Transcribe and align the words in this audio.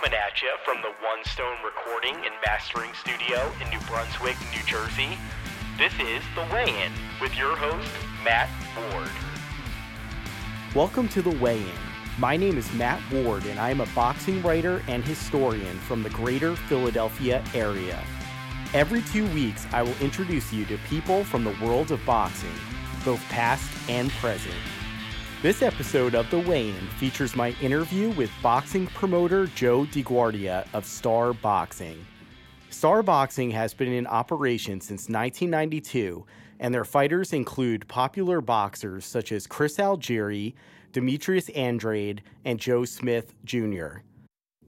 Coming 0.00 0.18
at 0.18 0.40
you 0.40 0.48
from 0.64 0.80
the 0.80 0.88
One 0.88 1.22
Stone 1.24 1.58
Recording 1.62 2.14
and 2.14 2.34
Mastering 2.46 2.90
Studio 2.94 3.52
in 3.60 3.68
New 3.68 3.80
Brunswick, 3.86 4.36
New 4.50 4.62
Jersey, 4.64 5.18
this 5.76 5.92
is 6.00 6.22
The 6.34 6.46
Weigh 6.50 6.86
In 6.86 6.92
with 7.20 7.36
your 7.36 7.54
host, 7.54 7.90
Matt 8.24 8.48
Ward. 8.78 9.10
Welcome 10.74 11.06
to 11.08 11.20
The 11.20 11.36
Weigh 11.38 11.60
In. 11.60 11.68
My 12.18 12.38
name 12.38 12.56
is 12.56 12.72
Matt 12.72 13.02
Ward, 13.12 13.44
and 13.44 13.60
I 13.60 13.68
am 13.68 13.82
a 13.82 13.86
boxing 13.94 14.42
writer 14.42 14.82
and 14.88 15.04
historian 15.04 15.78
from 15.80 16.02
the 16.02 16.10
greater 16.10 16.56
Philadelphia 16.56 17.44
area. 17.52 18.02
Every 18.72 19.02
two 19.02 19.26
weeks, 19.34 19.66
I 19.70 19.82
will 19.82 19.98
introduce 20.00 20.50
you 20.50 20.64
to 20.66 20.78
people 20.88 21.24
from 21.24 21.44
the 21.44 21.54
world 21.62 21.90
of 21.90 22.02
boxing, 22.06 22.54
both 23.04 23.20
past 23.28 23.70
and 23.90 24.08
present. 24.12 24.54
This 25.42 25.62
episode 25.62 26.14
of 26.14 26.28
The 26.28 26.40
Weigh 26.40 26.68
In 26.68 26.86
features 26.98 27.34
my 27.34 27.54
interview 27.62 28.10
with 28.10 28.30
boxing 28.42 28.86
promoter 28.88 29.46
Joe 29.46 29.86
DeGuardia 29.86 30.66
of 30.74 30.84
Star 30.84 31.32
Boxing. 31.32 32.04
Star 32.68 33.02
Boxing 33.02 33.50
has 33.50 33.72
been 33.72 33.90
in 33.90 34.06
operation 34.06 34.82
since 34.82 35.08
1992, 35.08 36.26
and 36.58 36.74
their 36.74 36.84
fighters 36.84 37.32
include 37.32 37.88
popular 37.88 38.42
boxers 38.42 39.06
such 39.06 39.32
as 39.32 39.46
Chris 39.46 39.78
Algieri, 39.78 40.52
Demetrius 40.92 41.48
Andrade, 41.50 42.20
and 42.44 42.60
Joe 42.60 42.84
Smith 42.84 43.32
Jr. 43.46 44.00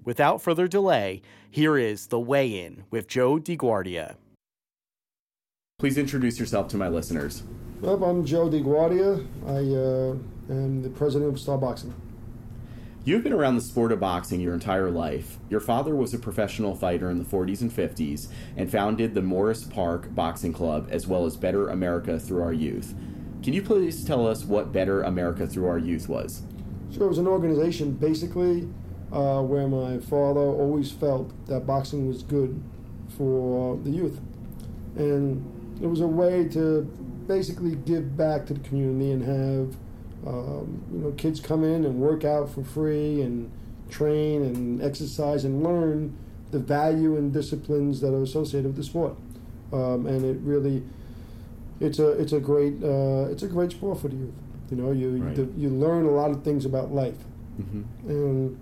Without 0.06 0.40
further 0.40 0.66
delay, 0.66 1.20
here 1.50 1.76
is 1.76 2.06
The 2.06 2.18
Weigh 2.18 2.64
In 2.64 2.84
with 2.90 3.08
Joe 3.08 3.36
DeGuardia. 3.36 4.14
Please 5.78 5.98
introduce 5.98 6.40
yourself 6.40 6.68
to 6.68 6.78
my 6.78 6.88
listeners. 6.88 7.42
Well, 7.82 8.04
I'm 8.04 8.24
Joe 8.24 8.48
DeGuardia. 8.48 9.26
I 9.44 9.50
uh, 9.50 10.54
am 10.54 10.82
the 10.82 10.88
president 10.88 11.32
of 11.32 11.40
Star 11.40 11.58
Boxing. 11.58 11.92
You've 13.04 13.24
been 13.24 13.32
around 13.32 13.56
the 13.56 13.60
sport 13.60 13.90
of 13.90 13.98
boxing 13.98 14.40
your 14.40 14.54
entire 14.54 14.88
life. 14.88 15.38
Your 15.50 15.58
father 15.58 15.92
was 15.92 16.14
a 16.14 16.18
professional 16.20 16.76
fighter 16.76 17.10
in 17.10 17.18
the 17.18 17.24
40s 17.24 17.60
and 17.60 17.72
50s 17.72 18.28
and 18.56 18.70
founded 18.70 19.14
the 19.14 19.20
Morris 19.20 19.64
Park 19.64 20.14
Boxing 20.14 20.52
Club 20.52 20.90
as 20.92 21.08
well 21.08 21.26
as 21.26 21.36
Better 21.36 21.70
America 21.70 22.20
Through 22.20 22.44
Our 22.44 22.52
Youth. 22.52 22.94
Can 23.42 23.52
you 23.52 23.62
please 23.62 24.04
tell 24.04 24.28
us 24.28 24.44
what 24.44 24.70
Better 24.70 25.02
America 25.02 25.44
Through 25.48 25.66
Our 25.66 25.78
Youth 25.78 26.08
was? 26.08 26.42
Sure, 26.92 27.06
it 27.06 27.08
was 27.08 27.18
an 27.18 27.26
organization 27.26 27.94
basically 27.94 28.68
uh, 29.10 29.42
where 29.42 29.66
my 29.66 29.98
father 29.98 30.38
always 30.38 30.92
felt 30.92 31.32
that 31.48 31.66
boxing 31.66 32.06
was 32.06 32.22
good 32.22 32.62
for 33.18 33.76
the 33.78 33.90
youth. 33.90 34.20
And 34.94 35.44
it 35.82 35.88
was 35.88 36.00
a 36.00 36.06
way 36.06 36.46
to 36.50 36.88
basically 37.26 37.74
give 37.74 38.16
back 38.16 38.46
to 38.46 38.54
the 38.54 38.60
community 38.60 39.10
and 39.12 39.22
have 39.24 39.76
um, 40.26 40.82
you 40.92 40.98
know 41.00 41.10
kids 41.12 41.40
come 41.40 41.64
in 41.64 41.84
and 41.84 41.96
work 42.00 42.24
out 42.24 42.48
for 42.50 42.62
free 42.62 43.20
and 43.22 43.50
train 43.90 44.42
and 44.42 44.82
exercise 44.82 45.44
and 45.44 45.62
learn 45.62 46.16
the 46.50 46.58
value 46.58 47.16
and 47.16 47.32
disciplines 47.32 48.00
that 48.00 48.14
are 48.14 48.22
associated 48.22 48.66
with 48.68 48.76
the 48.76 48.84
sport. 48.84 49.14
Um, 49.72 50.06
and 50.06 50.24
it 50.24 50.38
really 50.42 50.82
it's 51.80 51.98
a 51.98 52.08
it's 52.10 52.32
a 52.32 52.40
great 52.40 52.74
uh, 52.82 53.26
it's 53.30 53.42
a 53.42 53.48
great 53.48 53.70
sport 53.72 54.00
for 54.00 54.08
the 54.08 54.16
youth. 54.16 54.34
You 54.70 54.76
know, 54.76 54.92
you 54.92 55.16
Right. 55.22 55.36
you, 55.36 55.52
you 55.56 55.68
learn 55.68 56.04
a 56.06 56.10
lot 56.10 56.30
of 56.30 56.42
things 56.44 56.64
about 56.64 56.92
life, 56.92 57.18
Mm-hmm. 57.60 58.08
and 58.10 58.58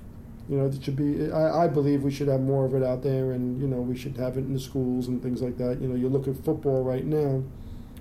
you 0.48 0.56
know 0.58 0.66
it 0.66 0.82
should 0.82 0.96
be. 0.96 1.30
I, 1.30 1.64
I 1.64 1.66
believe 1.68 2.02
we 2.02 2.10
should 2.10 2.26
have 2.28 2.40
more 2.40 2.64
of 2.64 2.74
it 2.74 2.82
out 2.82 3.02
there, 3.04 3.30
and 3.32 3.60
you 3.60 3.68
know 3.68 3.80
we 3.80 3.96
should 3.96 4.16
have 4.16 4.36
it 4.36 4.40
in 4.40 4.52
the 4.54 4.58
schools 4.60 5.06
and 5.08 5.22
things 5.22 5.42
like 5.42 5.56
that. 5.58 5.80
You 5.80 5.86
know, 5.88 5.94
you 5.94 6.08
look 6.08 6.26
at 6.26 6.36
football 6.44 6.82
right 6.82 7.04
now, 7.04 7.42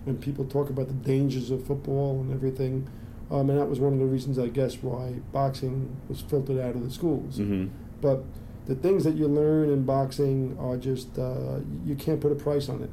and 0.05 0.19
people 0.21 0.45
talk 0.45 0.69
about 0.69 0.87
the 0.87 0.93
dangers 0.93 1.51
of 1.51 1.65
football 1.65 2.21
and 2.21 2.33
everything, 2.33 2.87
um, 3.31 3.49
and 3.49 3.59
that 3.59 3.67
was 3.69 3.79
one 3.79 3.93
of 3.93 3.99
the 3.99 4.05
reasons 4.05 4.39
I 4.39 4.47
guess 4.47 4.75
why 4.81 5.15
boxing 5.31 5.95
was 6.07 6.21
filtered 6.21 6.59
out 6.59 6.75
of 6.75 6.83
the 6.83 6.91
schools. 6.91 7.37
Mm-hmm. 7.37 7.67
But 8.01 8.23
the 8.65 8.75
things 8.75 9.03
that 9.03 9.15
you 9.15 9.27
learn 9.27 9.69
in 9.69 9.83
boxing 9.83 10.57
are 10.59 10.77
just 10.77 11.17
uh, 11.17 11.59
you 11.85 11.95
can't 11.95 12.21
put 12.21 12.31
a 12.31 12.35
price 12.35 12.69
on 12.69 12.83
it. 12.83 12.89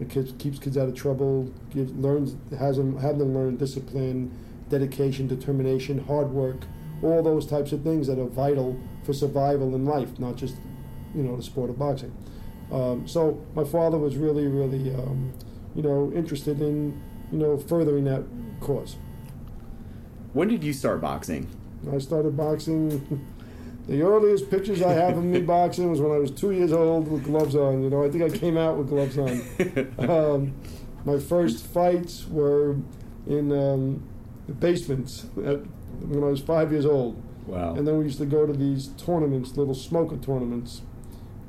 It 0.00 0.38
keeps 0.38 0.58
kids 0.58 0.78
out 0.78 0.88
of 0.88 0.94
trouble. 0.94 1.52
Gives, 1.70 1.92
learns 1.92 2.36
has 2.58 2.76
them 2.76 2.98
have 2.98 3.18
them 3.18 3.34
learn 3.34 3.56
discipline, 3.56 4.36
dedication, 4.68 5.26
determination, 5.26 6.04
hard 6.04 6.30
work, 6.30 6.62
all 7.02 7.22
those 7.22 7.46
types 7.46 7.72
of 7.72 7.82
things 7.82 8.06
that 8.06 8.18
are 8.18 8.26
vital 8.26 8.80
for 9.04 9.12
survival 9.12 9.74
in 9.74 9.84
life, 9.84 10.18
not 10.18 10.36
just 10.36 10.56
you 11.14 11.22
know 11.22 11.36
the 11.36 11.42
sport 11.42 11.70
of 11.70 11.78
boxing. 11.78 12.14
Um, 12.72 13.06
so 13.06 13.44
my 13.54 13.64
father 13.64 13.98
was 13.98 14.16
really, 14.16 14.46
really 14.46 14.94
um, 14.94 15.32
you 15.74 15.82
know 15.82 16.12
interested 16.14 16.60
in 16.60 17.00
you 17.32 17.38
know 17.38 17.56
furthering 17.56 18.04
that 18.04 18.24
cause. 18.60 18.96
When 20.32 20.48
did 20.48 20.62
you 20.62 20.72
start 20.72 21.00
boxing? 21.00 21.48
I 21.92 21.98
started 21.98 22.36
boxing. 22.36 23.26
The 23.88 24.02
earliest 24.02 24.48
pictures 24.50 24.82
I 24.82 24.92
have 24.92 25.16
of 25.18 25.24
me 25.24 25.40
boxing 25.56 25.90
was 25.90 26.00
when 26.00 26.12
I 26.12 26.18
was 26.18 26.30
two 26.30 26.52
years 26.52 26.72
old 26.72 27.10
with 27.10 27.24
gloves 27.24 27.56
on. 27.56 27.82
You 27.82 27.90
know, 27.90 28.04
I 28.04 28.08
think 28.10 28.22
I 28.22 28.28
came 28.28 28.56
out 28.56 28.76
with 28.76 28.88
gloves 28.88 29.18
on. 29.18 29.42
Um, 30.08 30.54
my 31.04 31.18
first 31.18 31.66
fights 31.66 32.28
were 32.28 32.76
in 33.26 33.50
um, 33.50 34.02
the 34.46 34.52
basements 34.52 35.24
at, 35.38 35.60
when 36.02 36.22
I 36.22 36.26
was 36.26 36.40
five 36.40 36.70
years 36.70 36.86
old. 36.86 37.20
Wow. 37.46 37.74
And 37.74 37.86
then 37.86 37.98
we 37.98 38.04
used 38.04 38.18
to 38.18 38.26
go 38.26 38.46
to 38.46 38.52
these 38.52 38.88
tournaments, 38.96 39.56
little 39.56 39.74
smoker 39.74 40.16
tournaments, 40.18 40.82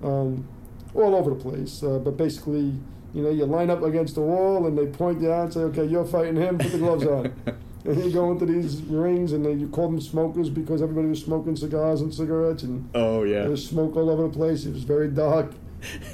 um, 0.01 0.47
all 0.95 1.15
over 1.15 1.29
the 1.29 1.35
place. 1.35 1.83
Uh, 1.83 1.99
but 1.99 2.17
basically, 2.17 2.73
you 3.13 3.21
know, 3.21 3.29
you 3.29 3.45
line 3.45 3.69
up 3.69 3.83
against 3.83 4.15
the 4.15 4.21
wall 4.21 4.65
and 4.67 4.77
they 4.77 4.87
point 4.87 5.21
you 5.21 5.31
out 5.31 5.45
and 5.45 5.53
say, 5.53 5.59
okay, 5.61 5.85
you're 5.85 6.05
fighting 6.05 6.35
him, 6.35 6.57
put 6.57 6.71
the 6.71 6.77
gloves 6.77 7.05
on. 7.05 7.33
and 7.85 8.03
you 8.03 8.11
go 8.11 8.31
into 8.31 8.45
these 8.45 8.81
rings 8.83 9.33
and 9.33 9.45
they, 9.45 9.53
you 9.53 9.67
call 9.67 9.89
them 9.89 9.99
smokers 9.99 10.49
because 10.49 10.81
everybody 10.81 11.07
was 11.07 11.21
smoking 11.21 11.55
cigars 11.55 12.01
and 12.01 12.13
cigarettes 12.13 12.63
and 12.63 12.89
oh 12.93 13.23
yeah. 13.23 13.41
there 13.41 13.49
was 13.49 13.65
smoke 13.67 13.95
all 13.95 14.09
over 14.09 14.23
the 14.23 14.29
place. 14.29 14.65
It 14.65 14.73
was 14.73 14.83
very 14.83 15.09
dark. 15.09 15.51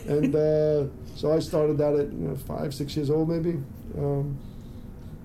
and 0.07 0.33
uh, 0.33 0.85
so 1.15 1.33
I 1.33 1.39
started 1.39 1.77
that 1.79 1.93
at 1.93 2.11
you 2.13 2.29
know, 2.29 2.35
five, 2.35 2.73
six 2.73 2.95
years 2.95 3.09
old, 3.09 3.29
maybe. 3.29 3.59
Um, 3.97 4.37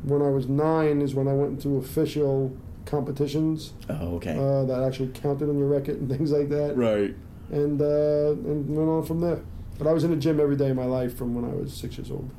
when 0.03 0.21
I 0.21 0.31
was 0.31 0.49
nine 0.49 1.01
is 1.01 1.15
when 1.15 1.29
I 1.29 1.33
went 1.33 1.65
into 1.65 1.77
official 1.77 2.57
competitions 2.87 3.73
Oh 3.89 4.17
okay. 4.17 4.37
uh, 4.37 4.65
that 4.65 4.83
actually 4.83 5.09
counted 5.09 5.49
on 5.49 5.59
your 5.59 5.69
record 5.69 6.01
and 6.01 6.09
things 6.17 6.33
like 6.33 6.49
that, 6.49 6.77
right. 6.77 7.15
and 7.51 7.81
uh, 7.81 8.33
and 8.33 8.69
went 8.69 8.89
on 8.89 9.05
from 9.05 9.21
there. 9.21 9.41
But 9.79 9.87
I 9.87 9.93
was 9.93 10.05
in 10.05 10.11
the 10.11 10.17
gym 10.17 10.39
every 10.41 10.57
day 10.57 10.71
of 10.71 10.77
my 10.77 10.85
life 10.85 11.17
from 11.17 11.35
when 11.35 11.45
I 11.45 11.55
was 11.55 11.73
six 11.75 11.97
years 11.99 12.11
old. 12.11 12.31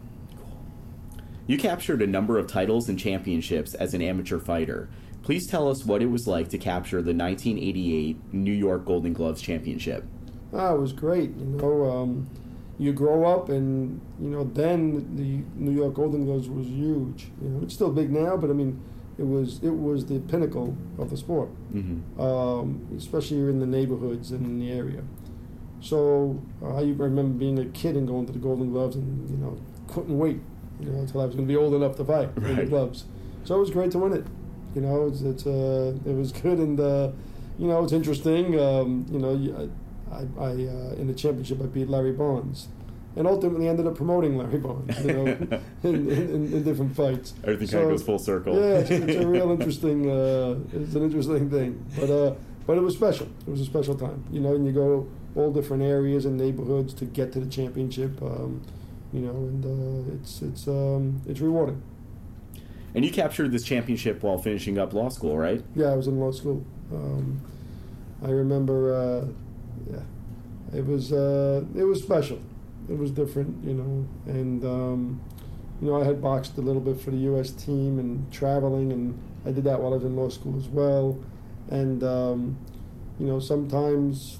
You 1.47 1.57
captured 1.57 2.01
a 2.01 2.07
number 2.07 2.37
of 2.37 2.47
titles 2.47 2.87
and 2.87 2.97
championships 2.97 3.73
as 3.73 3.93
an 3.93 4.01
amateur 4.01 4.39
fighter. 4.39 4.87
Please 5.23 5.45
tell 5.47 5.69
us 5.69 5.85
what 5.85 6.01
it 6.01 6.07
was 6.07 6.27
like 6.27 6.49
to 6.49 6.57
capture 6.57 7.01
the 7.01 7.13
1988 7.13 8.33
New 8.33 8.51
York 8.51 8.85
Golden 8.85 9.13
Gloves 9.13 9.41
Championship. 9.41 10.05
Ah, 10.53 10.73
it 10.73 10.79
was 10.79 10.93
great. 10.93 11.31
You 11.35 11.45
know, 11.45 11.89
um, 11.91 12.29
you 12.77 12.93
grow 12.93 13.25
up, 13.25 13.49
and 13.49 13.99
you 14.21 14.29
know, 14.29 14.43
then 14.43 15.15
the 15.15 15.43
New 15.61 15.71
York 15.71 15.95
Golden 15.95 16.25
Gloves 16.25 16.47
was 16.49 16.65
huge. 16.67 17.27
You 17.41 17.49
know, 17.49 17.63
it's 17.63 17.73
still 17.73 17.91
big 17.91 18.11
now, 18.11 18.37
but 18.37 18.49
I 18.49 18.53
mean, 18.53 18.79
it 19.17 19.23
was 19.27 19.59
it 19.63 19.69
was 19.75 20.05
the 20.05 20.19
pinnacle 20.19 20.75
of 20.97 21.09
the 21.09 21.17
sport, 21.17 21.49
Mm-hmm. 21.73 22.19
um, 22.21 22.87
especially 22.97 23.37
in 23.37 23.59
the 23.59 23.65
neighborhoods 23.67 24.31
and 24.31 24.45
in 24.45 24.59
the 24.59 24.71
area. 24.71 25.03
So 25.83 26.41
uh, 26.61 26.75
I 26.77 26.81
remember 26.95 27.37
being 27.37 27.59
a 27.59 27.65
kid 27.65 27.97
and 27.97 28.07
going 28.07 28.25
to 28.27 28.31
the 28.31 28.39
Golden 28.39 28.71
Gloves, 28.71 28.95
and 28.95 29.29
you 29.29 29.35
know, 29.35 29.57
couldn't 29.89 30.17
wait, 30.17 30.39
you 30.79 30.89
know, 30.89 30.99
until 30.99 31.19
I 31.21 31.25
was 31.25 31.35
going 31.35 31.45
to 31.45 31.51
be 31.51 31.57
old 31.57 31.73
enough 31.73 31.97
to 31.97 32.05
fight 32.05 32.29
in 32.37 32.55
the 32.55 32.65
gloves. 32.65 33.03
So 33.43 33.55
it 33.57 33.59
was 33.59 33.69
great 33.69 33.91
to 33.91 33.99
win 33.99 34.13
it. 34.13 34.25
You 34.75 34.81
know, 34.81 35.07
it's, 35.07 35.21
it's 35.21 35.45
uh, 35.45 35.93
it 36.05 36.13
was 36.15 36.31
good, 36.31 36.57
and 36.59 36.79
uh, 36.79 37.11
you 37.59 37.67
know, 37.67 37.83
it's 37.83 37.91
interesting. 37.91 38.57
Um, 38.57 39.05
you 39.11 39.19
know, 39.19 39.69
I, 40.09 40.19
I 40.41 40.45
uh, 40.51 40.95
in 40.95 41.07
the 41.07 41.13
championship 41.13 41.61
I 41.61 41.65
beat 41.65 41.89
Larry 41.89 42.13
Barnes, 42.13 42.69
and 43.17 43.27
ultimately 43.27 43.67
ended 43.67 43.85
up 43.85 43.95
promoting 43.95 44.37
Larry 44.37 44.59
Barnes. 44.59 44.97
You 45.03 45.13
know, 45.13 45.25
in, 45.83 46.09
in, 46.09 46.53
in 46.53 46.63
different 46.63 46.95
fights. 46.95 47.33
Everything 47.43 47.67
So- 47.67 47.79
kind 47.79 47.91
of 47.91 47.97
goes 47.97 48.03
full 48.05 48.19
circle. 48.19 48.55
Yeah, 48.55 48.77
it's, 48.77 48.89
it's 48.89 49.15
a 49.21 49.27
real 49.27 49.51
interesting. 49.57 50.09
Uh, 50.09 50.59
it's 50.71 50.95
an 50.95 51.03
interesting 51.03 51.49
thing, 51.49 51.85
but 51.99 52.09
uh, 52.09 52.35
but 52.65 52.77
it 52.77 52.81
was 52.81 52.95
special. 52.95 53.27
It 53.45 53.51
was 53.51 53.59
a 53.59 53.65
special 53.65 53.95
time. 53.95 54.23
You 54.31 54.39
know, 54.39 54.55
and 54.55 54.65
you 54.65 54.71
go 54.71 55.07
all 55.35 55.51
different 55.51 55.83
areas 55.83 56.25
and 56.25 56.37
neighborhoods 56.37 56.93
to 56.95 57.05
get 57.05 57.31
to 57.33 57.39
the 57.39 57.49
championship. 57.49 58.21
Um, 58.21 58.61
you 59.11 59.21
know, 59.21 59.31
and 59.31 59.65
uh, 59.65 60.13
it's 60.15 60.41
it's 60.41 60.67
um, 60.67 61.21
it's 61.27 61.39
rewarding. 61.39 61.81
And 62.95 63.03
you 63.03 63.11
captured 63.11 63.51
this 63.51 63.63
championship 63.63 64.21
while 64.21 64.37
finishing 64.37 64.77
up 64.77 64.93
law 64.93 65.09
school, 65.09 65.37
right? 65.37 65.63
Yeah, 65.75 65.87
I 65.87 65.95
was 65.95 66.07
in 66.07 66.19
law 66.19 66.31
school. 66.31 66.63
Um, 66.91 67.41
I 68.23 68.29
remember. 68.29 68.93
Uh, 68.93 69.27
yeah, 69.91 70.77
it 70.77 70.85
was 70.85 71.11
uh, 71.11 71.63
it 71.75 71.83
was 71.83 72.01
special. 72.01 72.39
It 72.89 72.97
was 72.97 73.11
different, 73.11 73.63
you 73.63 73.73
know, 73.73 74.07
and 74.25 74.63
um, 74.65 75.21
you 75.81 75.87
know 75.87 76.01
I 76.01 76.05
had 76.05 76.21
boxed 76.21 76.57
a 76.57 76.61
little 76.61 76.81
bit 76.81 76.99
for 76.99 77.11
the 77.11 77.17
U.S. 77.17 77.51
team 77.51 77.99
and 77.99 78.31
traveling, 78.31 78.91
and 78.91 79.17
I 79.45 79.51
did 79.51 79.63
that 79.65 79.79
while 79.79 79.93
I 79.93 79.97
was 79.97 80.05
in 80.05 80.15
law 80.15 80.29
school 80.29 80.57
as 80.57 80.67
well. 80.67 81.19
And 81.69 82.03
um, 82.03 82.57
you 83.19 83.27
know, 83.27 83.39
sometimes 83.39 84.39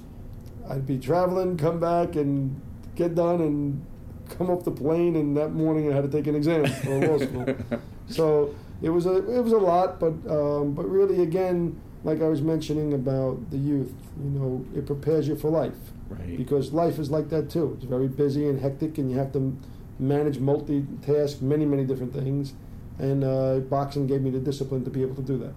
I'd 0.68 0.86
be 0.86 0.98
traveling, 0.98 1.56
come 1.56 1.78
back, 1.80 2.16
and 2.16 2.60
get 2.96 3.14
done, 3.14 3.40
and 3.40 3.84
come 4.30 4.50
off 4.50 4.64
the 4.64 4.70
plane, 4.70 5.16
and 5.16 5.36
that 5.36 5.50
morning 5.52 5.90
I 5.92 5.94
had 5.94 6.04
to 6.04 6.10
take 6.10 6.26
an 6.26 6.34
exam 6.34 6.66
for 6.66 7.06
law 7.06 7.18
school. 7.18 7.56
So 8.06 8.54
it 8.82 8.90
was 8.90 9.06
a 9.06 9.16
it 9.34 9.42
was 9.42 9.52
a 9.52 9.58
lot, 9.58 9.98
but 9.98 10.12
um, 10.28 10.74
but 10.74 10.84
really 10.86 11.22
again, 11.22 11.80
like 12.04 12.20
I 12.20 12.28
was 12.28 12.42
mentioning 12.42 12.92
about 12.92 13.50
the 13.50 13.56
youth, 13.56 13.90
you 14.22 14.28
know, 14.28 14.64
it 14.76 14.84
prepares 14.84 15.26
you 15.26 15.36
for 15.36 15.50
life 15.50 15.76
Right. 16.10 16.36
because 16.36 16.74
life 16.74 16.98
is 16.98 17.10
like 17.10 17.30
that 17.30 17.48
too. 17.48 17.72
It's 17.76 17.86
very 17.86 18.08
busy 18.08 18.46
and 18.46 18.60
hectic, 18.60 18.98
and 18.98 19.10
you 19.10 19.16
have 19.16 19.32
to 19.32 19.56
manage 19.98 20.36
multitask, 20.38 21.40
many, 21.40 21.64
many 21.64 21.84
different 21.84 22.12
things. 22.12 22.52
And 22.98 23.24
uh, 23.24 23.60
boxing 23.70 24.06
gave 24.06 24.20
me 24.20 24.28
the 24.30 24.38
discipline 24.38 24.84
to 24.84 24.90
be 24.90 25.00
able 25.00 25.14
to 25.16 25.22
do 25.22 25.38
that. 25.38 25.54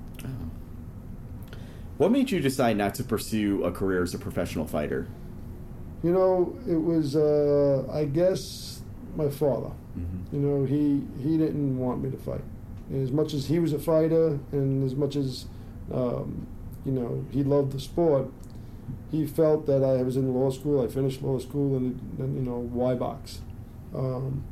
What 1.97 2.11
made 2.11 2.29
you 2.29 2.39
decide 2.39 2.77
not 2.77 2.93
to 2.95 3.03
pursue 3.03 3.63
a 3.63 3.71
career 3.71 4.03
as 4.03 4.13
a 4.13 4.19
professional 4.19 4.67
fighter? 4.67 5.07
You 6.03 6.11
know, 6.11 6.55
it 6.67 6.75
was, 6.75 7.15
uh, 7.15 7.87
I 7.91 8.05
guess, 8.05 8.81
my 9.15 9.29
father. 9.29 9.71
Mm-hmm. 9.97 10.35
You 10.35 10.41
know, 10.41 10.65
he 10.65 11.01
he 11.23 11.37
didn't 11.37 11.79
want 11.79 12.03
me 12.03 12.11
to 12.11 12.17
fight. 12.17 12.43
And 12.89 13.03
as 13.03 13.11
much 13.11 13.33
as 13.33 13.47
he 13.47 13.57
was 13.57 13.73
a 13.73 13.79
fighter, 13.79 14.39
and 14.51 14.83
as 14.83 14.95
much 14.95 15.15
as 15.15 15.45
um, 15.91 16.45
you 16.85 16.91
know 16.91 17.25
he 17.31 17.43
loved 17.43 17.71
the 17.71 17.79
sport, 17.79 18.29
he 19.11 19.25
felt 19.25 19.65
that 19.65 19.83
I 19.83 20.03
was 20.03 20.17
in 20.17 20.31
law 20.33 20.51
school. 20.51 20.83
I 20.83 20.87
finished 20.87 21.23
law 21.23 21.39
school, 21.39 21.77
and 21.77 21.99
then 22.17 22.35
you 22.35 22.43
know 22.43 22.59
why 22.59 22.93
box. 22.93 23.41
Um, 23.95 24.43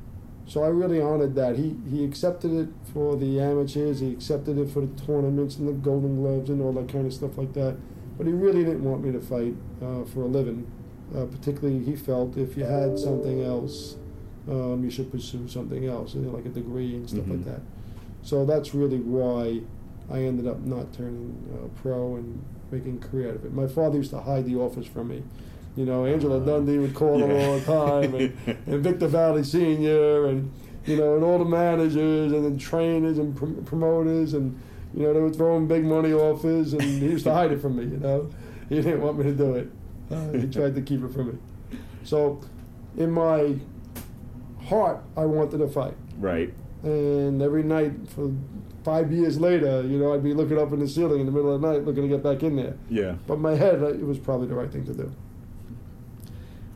so 0.48 0.64
I 0.64 0.68
really 0.68 1.02
honored 1.02 1.36
that. 1.36 1.58
He 1.58 1.76
he 1.90 2.04
accepted 2.04 2.52
it 2.54 2.70
for 2.94 3.16
the 3.16 3.40
amateurs. 3.40 4.00
He 4.00 4.12
accepted 4.12 4.58
it 4.58 4.70
for 4.70 4.82
the 4.82 5.02
tournaments 5.06 5.58
and 5.58 5.68
the 5.68 5.74
Golden 5.74 6.18
Gloves 6.22 6.50
and 6.50 6.62
all 6.62 6.74
that 6.74 6.90
kind 6.90 7.06
of 7.06 7.14
stuff 7.14 7.38
like 7.38 7.54
that. 7.54 7.76
But 8.18 8.28
he 8.28 8.34
really 8.34 8.64
didn't 8.64 8.84
want 8.84 9.04
me 9.04 9.12
to 9.12 9.20
fight 9.20 9.56
uh, 9.82 10.04
for 10.06 10.22
a 10.22 10.28
living. 10.28 10.72
Uh, 11.16 11.26
particularly, 11.26 11.84
he 11.84 11.96
felt 11.96 12.38
if 12.38 12.58
you 12.58 12.64
had 12.64 12.98
something 12.98 13.44
else, 13.44 13.96
um, 14.50 14.84
you 14.84 14.90
should 14.90 15.12
pursue 15.12 15.48
something 15.48 15.86
else, 15.86 16.16
you 16.16 16.22
know, 16.22 16.32
like 16.32 16.46
a 16.46 16.50
degree 16.50 16.96
and 16.96 17.10
stuff 17.10 17.26
Mhm. 17.26 17.30
like 17.32 17.46
that. 17.46 17.62
So 18.22 18.46
that's 18.46 18.74
really 18.74 19.00
why 19.00 19.62
I 20.10 20.20
ended 20.20 20.48
up 20.48 20.62
not 20.66 20.94
turning 20.94 21.36
uh, 21.54 21.68
pro 21.82 22.16
and 22.16 22.40
making 22.72 22.98
a 23.04 23.08
career 23.08 23.30
out 23.30 23.36
of 23.36 23.46
it. 23.46 23.54
My 23.54 23.68
father 23.68 23.98
used 23.98 24.12
to 24.12 24.20
hide 24.20 24.46
the 24.46 24.56
office 24.56 24.86
from 24.88 25.10
me. 25.10 25.24
You 25.75 25.86
know, 25.86 26.06
Angelo 26.06 26.39
Dundee 26.39 26.77
would 26.77 26.94
call 26.94 27.19
yeah. 27.19 27.25
all 27.25 27.60
the 27.60 27.66
time, 27.66 28.16
and, 28.16 28.57
and 28.66 28.83
Victor 28.83 29.07
Valle 29.07 29.44
Senior, 29.44 30.27
and 30.27 30.51
you 30.86 30.98
know, 30.98 31.16
and 31.16 31.24
all 31.24 31.39
the 31.39 31.45
managers, 31.45 32.31
and 32.31 32.45
then 32.45 32.57
trainers 32.57 33.18
and 33.18 33.36
prom- 33.36 33.63
promoters, 33.66 34.33
and 34.33 34.60
you 34.94 35.04
know, 35.04 35.13
they 35.13 35.19
were 35.19 35.33
throwing 35.33 35.68
big 35.68 35.83
money 35.83 36.13
offers, 36.13 36.74
and 36.74 36.81
he 36.81 37.00
used 37.00 37.25
to 37.25 37.33
hide 37.33 37.51
it 37.51 37.62
from 37.62 37.75
me. 37.75 37.83
You 37.83 37.98
know, 37.98 38.31
he 38.69 38.75
didn't 38.75 39.01
want 39.01 39.18
me 39.18 39.25
to 39.25 39.33
do 39.33 39.56
it. 39.56 39.69
Uh, 40.10 40.31
he 40.31 40.48
tried 40.51 40.75
to 40.75 40.81
keep 40.81 41.04
it 41.04 41.12
from 41.12 41.27
me. 41.33 41.38
So, 42.04 42.39
in 42.95 43.12
my 43.12 43.57
heart, 44.66 45.04
I 45.18 45.25
wanted 45.25 45.57
to 45.57 45.68
fight. 45.68 45.95
Right. 46.18 46.54
And 46.83 47.42
every 47.42 47.63
night 47.63 47.92
for 48.10 48.31
five 48.86 49.12
years 49.12 49.39
later, 49.39 49.81
you 49.81 49.98
know, 49.98 50.13
I'd 50.13 50.24
be 50.24 50.33
looking 50.33 50.60
up 50.60 50.72
in 50.72 50.80
the 50.80 50.88
ceiling 50.88 51.19
in 51.19 51.25
the 51.25 51.31
middle 51.31 51.54
of 51.54 51.60
the 51.60 51.68
night 51.74 51.83
looking 51.83 52.04
to 52.04 52.07
get 52.07 52.24
back 52.24 52.44
in 52.44 52.56
there. 52.56 52.77
Yeah. 52.89 53.16
But 53.27 53.39
my 53.39 53.56
head, 53.56 53.81
it 53.81 54.06
was 54.06 54.19
probably 54.19 54.48
the 54.48 54.56
right 54.56 54.72
thing 54.72 54.86
to 54.86 54.94
do. 54.94 55.12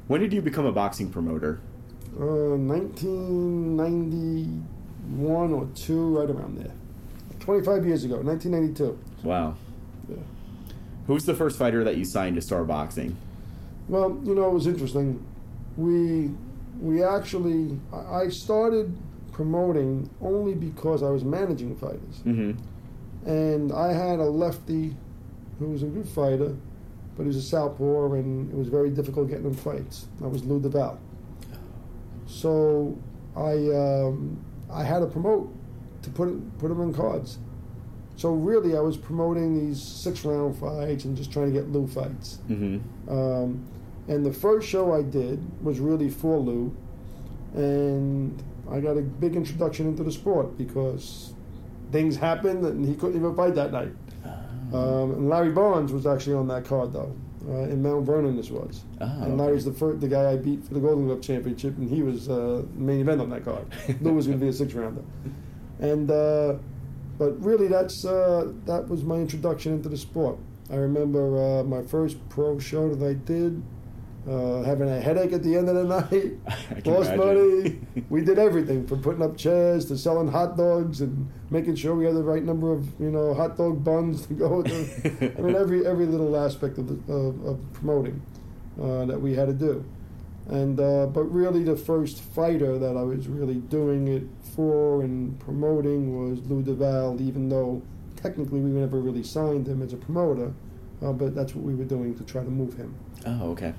When 0.10 0.20
did 0.22 0.34
you 0.34 0.42
become 0.42 0.66
a 0.66 0.72
boxing 0.72 1.12
promoter? 1.12 1.60
Uh, 2.20 2.56
1991 2.58 5.54
or 5.54 5.68
2, 5.76 6.18
right 6.18 6.28
around 6.30 6.58
there. 6.58 6.72
25 7.40 7.86
years 7.86 8.04
ago, 8.04 8.16
1992. 8.20 8.98
Wow. 9.24 9.54
Yeah. 10.10 10.16
Who's 11.06 11.26
the 11.26 11.36
first 11.36 11.60
fighter 11.60 11.84
that 11.84 11.98
you 11.98 12.06
signed 12.06 12.36
to 12.38 12.42
Star 12.42 12.64
Boxing? 12.64 13.16
Well, 13.88 14.20
you 14.24 14.34
know, 14.34 14.50
it 14.50 14.54
was 14.54 14.66
interesting. 14.68 15.24
We 15.78 16.32
we 16.82 17.04
actually 17.04 17.80
I 17.94 18.22
I 18.24 18.30
started 18.30 18.98
promoting 19.32 20.10
only 20.22 20.56
because 20.56 21.04
I 21.04 21.10
was 21.12 21.24
managing 21.24 21.76
fighters, 21.76 22.22
Mm-hmm. 22.26 22.54
and 23.30 23.72
I 23.72 23.94
had 23.94 24.18
a 24.20 24.26
lefty 24.26 24.96
who 25.60 25.68
was 25.68 25.84
a 25.84 25.88
good 25.88 26.10
fighter, 26.10 26.56
but 27.20 27.24
he 27.24 27.28
was 27.28 27.36
a 27.36 27.42
southpaw, 27.42 28.14
and 28.14 28.50
it 28.50 28.56
was 28.56 28.70
very 28.70 28.90
difficult 28.90 29.28
getting 29.28 29.44
him 29.44 29.54
fights. 29.54 30.08
That 30.22 30.30
was 30.30 30.46
Lou 30.46 30.58
Del 30.62 30.72
Valle. 30.72 31.00
So 32.28 32.98
I 33.36 33.56
um, 33.76 34.40
I 34.72 34.86
had 34.86 35.00
to 35.00 35.06
promote 35.06 35.54
to 36.04 36.10
put 36.12 36.58
put 36.60 36.72
him 36.72 36.80
in 36.80 36.94
cards. 36.94 37.40
So 38.16 38.32
really, 38.32 38.78
I 38.78 38.80
was 38.80 38.96
promoting 38.96 39.68
these 39.68 39.82
six 39.82 40.24
round 40.24 40.58
fights 40.60 41.04
and 41.04 41.18
just 41.18 41.30
trying 41.30 41.48
to 41.48 41.52
get 41.52 41.70
Lou 41.70 41.88
fights. 41.88 42.40
Mm-hmm. 42.50 43.12
Um, 43.12 43.68
and 44.08 44.26
the 44.26 44.32
first 44.32 44.70
show 44.70 44.94
I 44.94 45.02
did 45.02 45.46
was 45.62 45.82
really 45.82 46.08
for 46.08 46.38
Lou, 46.40 46.74
and 47.54 48.42
I 48.72 48.80
got 48.80 48.96
a 48.96 49.02
big 49.02 49.36
introduction 49.36 49.88
into 49.88 50.06
the 50.06 50.12
sport 50.14 50.58
because 50.58 51.34
things 51.92 52.16
happened 52.16 52.64
and 52.64 52.86
he 52.88 52.96
couldn't 52.96 53.18
even 53.18 53.36
fight 53.36 53.56
that 53.56 53.74
night. 53.74 53.92
Um, 54.74 55.12
and 55.12 55.30
Larry 55.30 55.52
Barnes 55.52 55.92
was 55.92 56.06
actually 56.06 56.36
on 56.36 56.48
that 56.48 56.66
card 56.66 56.94
though. 56.94 57.16
Uh, 57.48 57.64
in 57.64 57.82
Mount 57.82 58.06
Vernon, 58.06 58.36
this 58.36 58.52
was. 58.52 58.84
Oh, 59.00 59.06
and 59.06 59.38
Larry's 59.38 59.66
the 59.66 59.72
first, 59.72 60.02
the 60.02 60.08
guy 60.08 60.32
I 60.32 60.36
beat 60.36 60.64
for 60.64 60.74
the 60.74 60.80
Golden 60.80 61.06
Glove 61.08 61.22
Championship, 61.22 61.78
and 61.78 61.90
he 61.90 62.04
was 62.04 62.30
uh, 62.30 62.64
the 62.74 62.80
main 62.80 63.00
event 63.00 63.22
on 63.22 63.30
that 63.30 63.46
card. 63.46 63.66
Lou 64.02 64.14
was 64.14 64.28
going 64.28 64.38
to 64.38 64.44
be 64.44 64.50
a 64.50 64.54
six 64.54 64.74
rounder, 64.74 65.02
and 65.80 66.12
uh, 66.12 66.56
but 67.18 67.42
really 67.44 67.68
that's 67.68 68.06
uh, 68.06 68.52
that 68.66 68.88
was 68.90 69.04
my 69.04 69.16
introduction 69.16 69.74
into 69.74 69.90
the 69.90 69.98
sport. 69.98 70.38
I 70.70 70.76
remember 70.76 71.60
uh, 71.60 71.64
my 71.64 71.82
first 71.82 72.18
pro 72.30 72.60
show 72.60 72.94
that 72.94 73.08
I 73.08 73.14
did, 73.14 73.64
uh, 74.28 74.64
having 74.64 74.90
a 74.90 75.00
headache 75.00 75.32
at 75.34 75.44
the 75.44 75.56
end 75.56 75.70
of 75.70 75.76
the 75.76 75.84
night, 76.12 76.86
lost 76.86 77.16
money. 77.16 77.80
we 78.10 78.22
did 78.24 78.40
everything 78.40 78.86
from 78.88 79.02
putting 79.02 79.22
up 79.22 79.38
chairs 79.38 79.86
to 79.86 79.98
selling 79.98 80.28
hot 80.28 80.58
dogs 80.58 81.02
and 81.02 81.30
making 81.50 81.76
sure 81.76 81.96
we 81.96 82.06
had 82.06 82.16
the 82.16 82.24
right 82.24 82.44
number 82.44 82.72
of 82.72 82.88
you 83.00 83.12
know 83.12 83.34
hot 83.34 83.58
dog 83.58 83.84
buns 83.84 84.26
to 84.28 84.34
go 84.34 84.62
with 84.62 84.68
them. 84.68 85.34
I 85.38 85.42
mean 85.42 85.56
every 85.56 85.86
every 85.86 86.06
little 86.06 86.36
aspect 86.36 86.78
of 86.78 86.88
the, 86.88 87.14
of, 87.14 87.46
of 87.46 87.74
promoting 87.74 88.22
uh, 88.82 89.06
that 89.06 89.20
we 89.20 89.36
had 89.36 89.48
to 89.48 89.54
do. 89.54 89.86
And 90.48 90.80
uh, 90.80 91.06
but 91.06 91.24
really 91.26 91.64
the 91.64 91.76
first 91.76 92.22
fighter 92.22 92.80
that 92.80 92.98
I 92.98 93.04
was 93.04 93.28
really 93.28 93.56
doing 93.56 94.08
it 94.08 94.24
for 94.56 95.04
and 95.04 95.40
promoting 95.40 96.18
was 96.18 96.40
Lou 96.48 96.64
Del 96.64 96.76
Valle, 96.76 97.22
even 97.22 97.50
though 97.50 97.82
technically 98.16 98.60
we 98.60 98.72
never 98.72 99.00
really 99.00 99.24
signed 99.24 99.68
him 99.68 99.82
as 99.82 99.94
a 99.94 99.98
promoter, 99.98 100.52
uh, 101.04 101.14
but 101.14 101.36
that's 101.36 101.56
what 101.56 101.64
we 101.64 101.76
were 101.76 101.86
doing 101.86 102.16
to 102.16 102.24
try 102.24 102.44
to 102.44 102.50
move 102.50 102.76
him. 102.76 102.96
Oh, 103.26 103.52
okay. 103.52 103.74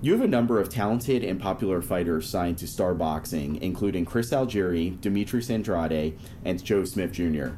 You 0.00 0.12
have 0.12 0.20
a 0.20 0.28
number 0.28 0.60
of 0.60 0.68
talented 0.68 1.24
and 1.24 1.40
popular 1.40 1.80
fighters 1.80 2.28
signed 2.28 2.58
to 2.58 2.66
Star 2.66 2.94
Boxing, 2.94 3.60
including 3.62 4.04
Chris 4.04 4.30
Algieri, 4.30 5.00
Demetrius 5.00 5.48
Andrade, 5.48 6.18
and 6.44 6.62
Joe 6.62 6.84
Smith 6.84 7.12
Jr. 7.12 7.50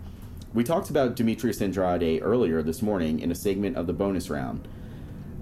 We 0.55 0.63
talked 0.63 0.89
about 0.89 1.17
Demetrius 1.17 1.61
Andrade 1.61 2.23
earlier 2.23 2.63
this 2.63 2.83
morning 2.83 3.21
in 3.21 3.31
a 3.33 3.35
segment 3.35 3.77
of 3.77 3.87
the 3.87 3.93
bonus 3.93 4.31
round. 4.31 4.69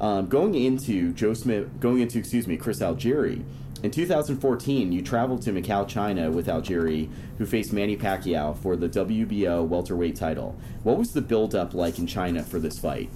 Um, 0.00 0.26
going 0.26 0.54
into 0.54 1.12
Joe 1.12 1.34
Smith, 1.34 1.78
going 1.78 2.00
into 2.00 2.18
excuse 2.18 2.46
me, 2.46 2.56
Chris 2.56 2.80
Algieri. 2.80 3.44
In 3.82 3.90
2014, 3.90 4.90
you 4.90 5.02
traveled 5.02 5.42
to 5.42 5.52
Macau, 5.52 5.86
China, 5.86 6.30
with 6.30 6.46
Algieri, 6.46 7.10
who 7.36 7.44
faced 7.44 7.72
Manny 7.72 7.98
Pacquiao 7.98 8.56
for 8.56 8.76
the 8.76 8.88
WBO 8.88 9.66
welterweight 9.68 10.16
title. 10.16 10.56
What 10.84 10.96
was 10.96 11.12
the 11.12 11.20
build-up 11.20 11.74
like 11.74 11.98
in 11.98 12.06
China 12.06 12.42
for 12.42 12.58
this 12.58 12.78
fight? 12.78 13.10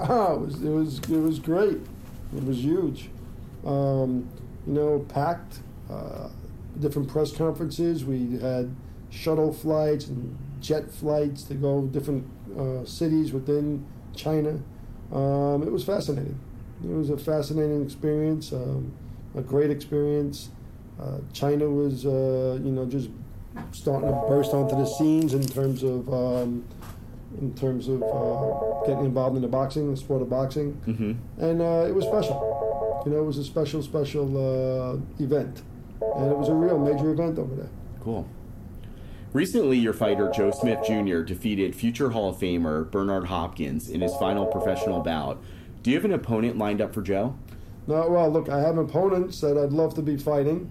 Ah, 0.00 0.32
it 0.32 0.40
was 0.40 0.62
it 0.62 0.70
was 0.70 0.98
it 0.98 1.20
was 1.20 1.38
great. 1.38 1.78
It 2.34 2.44
was 2.44 2.64
huge. 2.64 3.10
Um, 3.64 4.28
you 4.66 4.72
know, 4.74 4.98
packed. 5.08 5.60
Uh, 5.90 6.28
different 6.80 7.08
press 7.08 7.30
conferences. 7.32 8.04
We 8.04 8.38
had 8.38 8.74
shuttle 9.10 9.52
flights 9.52 10.08
and 10.08 10.36
jet 10.60 10.90
flights 10.90 11.44
to 11.44 11.54
go 11.54 11.82
different 11.82 12.26
uh, 12.58 12.84
cities 12.84 13.32
within 13.32 13.86
China. 14.16 14.58
Um, 15.12 15.62
it 15.62 15.70
was 15.70 15.84
fascinating. 15.84 16.38
It 16.82 16.88
was 16.90 17.10
a 17.10 17.16
fascinating 17.16 17.84
experience. 17.84 18.52
Um, 18.52 18.92
a 19.36 19.40
great 19.42 19.70
experience. 19.70 20.48
Uh, 21.00 21.18
China 21.32 21.68
was, 21.68 22.06
uh, 22.06 22.58
you 22.64 22.72
know, 22.72 22.86
just 22.86 23.10
starting 23.72 24.08
to 24.08 24.16
burst 24.28 24.52
onto 24.52 24.74
the 24.76 24.86
scenes 24.86 25.32
in 25.34 25.42
terms 25.46 25.82
of 25.84 26.08
um, 26.12 26.64
in 27.40 27.54
terms 27.54 27.86
of 27.88 28.02
uh, 28.02 28.84
getting 28.86 29.04
involved 29.04 29.36
in 29.36 29.42
the 29.42 29.48
boxing, 29.48 29.90
the 29.90 29.96
sport 29.96 30.22
of 30.22 30.30
boxing, 30.30 30.72
Mm-hmm. 30.86 31.12
and 31.42 31.60
uh, 31.62 31.84
it 31.88 31.94
was 31.94 32.04
special. 32.06 32.52
You 33.04 33.12
know, 33.12 33.18
it 33.18 33.24
was 33.24 33.38
a 33.38 33.44
special, 33.44 33.82
special 33.82 34.36
uh, 34.36 34.96
event, 35.22 35.62
and 36.00 36.30
it 36.30 36.36
was 36.36 36.48
a 36.48 36.54
real 36.54 36.78
major 36.78 37.10
event 37.10 37.38
over 37.38 37.54
there. 37.54 37.70
Cool. 38.00 38.26
Recently, 39.32 39.78
your 39.78 39.92
fighter 39.92 40.30
Joe 40.32 40.52
Smith 40.52 40.78
Jr. 40.86 41.22
defeated 41.22 41.74
future 41.74 42.10
Hall 42.10 42.30
of 42.30 42.36
Famer 42.36 42.88
Bernard 42.88 43.26
Hopkins 43.26 43.90
in 43.90 44.00
his 44.00 44.14
final 44.16 44.46
professional 44.46 45.00
bout. 45.00 45.42
Do 45.82 45.90
you 45.90 45.96
have 45.96 46.04
an 46.04 46.12
opponent 46.12 46.56
lined 46.56 46.80
up 46.80 46.94
for 46.94 47.02
Joe? 47.02 47.36
No, 47.86 48.08
well, 48.08 48.30
look, 48.30 48.48
I 48.48 48.60
have 48.60 48.78
opponents 48.78 49.40
that 49.40 49.58
I'd 49.58 49.72
love 49.72 49.94
to 49.94 50.02
be 50.02 50.16
fighting, 50.16 50.70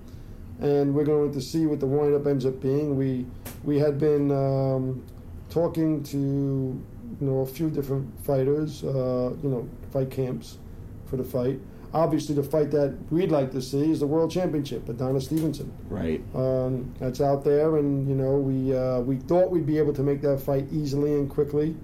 and 0.59 0.95
we're 0.95 1.03
going 1.03 1.33
to 1.33 1.41
see 1.41 1.65
what 1.65 1.79
the 1.79 1.85
windup 1.85 2.25
ends 2.25 2.45
up 2.45 2.61
being. 2.61 2.97
We 2.97 3.25
we 3.63 3.77
had 3.79 3.99
been 3.99 4.31
um, 4.31 5.03
talking 5.49 6.01
to 6.03 6.17
you 6.17 6.81
know 7.19 7.41
a 7.41 7.45
few 7.45 7.69
different 7.69 8.07
fighters, 8.25 8.83
uh, 8.83 9.35
you 9.43 9.49
know, 9.49 9.69
fight 9.91 10.09
camps 10.09 10.57
for 11.05 11.17
the 11.17 11.23
fight. 11.23 11.59
Obviously, 11.93 12.33
the 12.33 12.41
fight 12.43 12.71
that 12.71 12.97
we'd 13.11 13.31
like 13.31 13.51
to 13.51 13.61
see 13.61 13.91
is 13.91 13.99
the 13.99 14.07
World 14.07 14.31
Championship, 14.31 14.89
Adonis 14.89 15.25
Stevenson. 15.25 15.71
Right. 15.89 16.21
Um, 16.33 16.91
that's 16.99 17.21
out 17.21 17.43
there, 17.43 17.77
and 17.77 18.07
you 18.09 18.15
know 18.15 18.37
we 18.37 18.75
uh, 18.75 19.01
we 19.01 19.17
thought 19.17 19.51
we'd 19.51 19.67
be 19.67 19.77
able 19.77 19.93
to 19.93 20.01
make 20.01 20.21
that 20.21 20.39
fight 20.41 20.65
easily 20.71 21.13
and 21.13 21.29
quickly, 21.29 21.75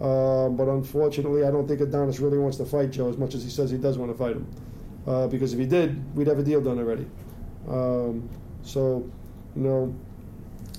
Uh, 0.00 0.50
but 0.50 0.68
unfortunately, 0.68 1.42
I 1.44 1.50
don't 1.50 1.66
think 1.66 1.80
Adonis 1.80 2.20
really 2.20 2.38
wants 2.38 2.58
to 2.58 2.66
fight 2.66 2.90
Joe 2.90 3.08
as 3.08 3.16
much 3.16 3.34
as 3.34 3.42
he 3.42 3.50
says 3.50 3.70
he 3.70 3.78
does 3.78 3.96
want 3.96 4.12
to 4.12 4.18
fight 4.18 4.36
him. 4.36 4.46
Uh, 5.06 5.26
because 5.26 5.52
if 5.54 5.58
he 5.58 5.66
did, 5.66 6.14
we'd 6.14 6.26
have 6.26 6.38
a 6.38 6.42
deal 6.42 6.60
done 6.60 6.78
already. 6.78 7.06
Um, 7.68 8.28
so, 8.62 9.08
you 9.54 9.62
know, 9.62 9.94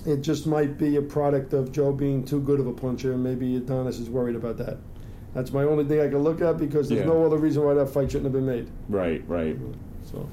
it 0.06 0.20
just 0.20 0.46
might 0.46 0.78
be 0.78 0.96
a 0.96 1.02
product 1.02 1.52
of 1.52 1.72
Joe 1.72 1.92
being 1.92 2.24
too 2.24 2.40
good 2.40 2.60
of 2.60 2.66
a 2.66 2.72
puncher, 2.72 3.12
and 3.12 3.24
maybe 3.24 3.56
Adonis 3.56 3.98
is 3.98 4.08
worried 4.08 4.36
about 4.36 4.56
that. 4.58 4.76
That's 5.38 5.52
my 5.52 5.62
only 5.62 5.84
thing 5.84 6.00
I 6.00 6.08
can 6.08 6.18
look 6.18 6.40
at 6.42 6.58
because 6.58 6.88
there's 6.88 7.02
Yeah. 7.02 7.06
no 7.06 7.24
other 7.24 7.36
reason 7.36 7.62
why 7.62 7.72
that 7.74 7.86
fight 7.90 8.10
shouldn't 8.10 8.24
have 8.24 8.32
been 8.32 8.46
made. 8.46 8.66
Right, 8.88 9.22
right. 9.28 9.56
So, 10.10 10.26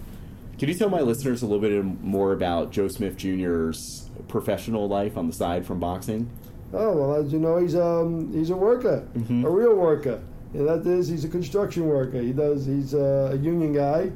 Can 0.57 0.67
you 0.69 0.73
tell 0.73 0.89
my 0.89 1.01
listeners 1.01 1.43
a 1.43 1.45
little 1.45 1.61
bit 1.61 2.03
more 2.03 2.33
about 2.33 2.71
Joe 2.71 2.87
Smith 2.87 3.15
Jr.'s 3.15 4.09
professional 4.27 4.87
life 4.87 5.15
on 5.15 5.27
the 5.27 5.33
side 5.33 5.63
from 5.63 5.79
boxing? 5.79 6.27
oh 6.73 6.91
well, 6.97 7.13
as 7.13 7.31
you 7.31 7.37
know, 7.37 7.57
he's 7.57 7.75
um 7.75 8.33
he's 8.33 8.49
a 8.49 8.55
worker, 8.55 9.07
Mhm. 9.15 9.45
a 9.45 9.49
real 9.49 9.75
worker. 9.75 10.19
And 10.55 10.67
that 10.67 10.85
is, 10.87 11.07
he's 11.07 11.23
a 11.23 11.27
construction 11.29 11.85
worker. 11.87 12.19
He 12.19 12.33
does. 12.33 12.65
He's 12.65 12.95
uh, 12.95 13.29
a 13.33 13.37
union 13.37 13.73
guy, 13.73 14.11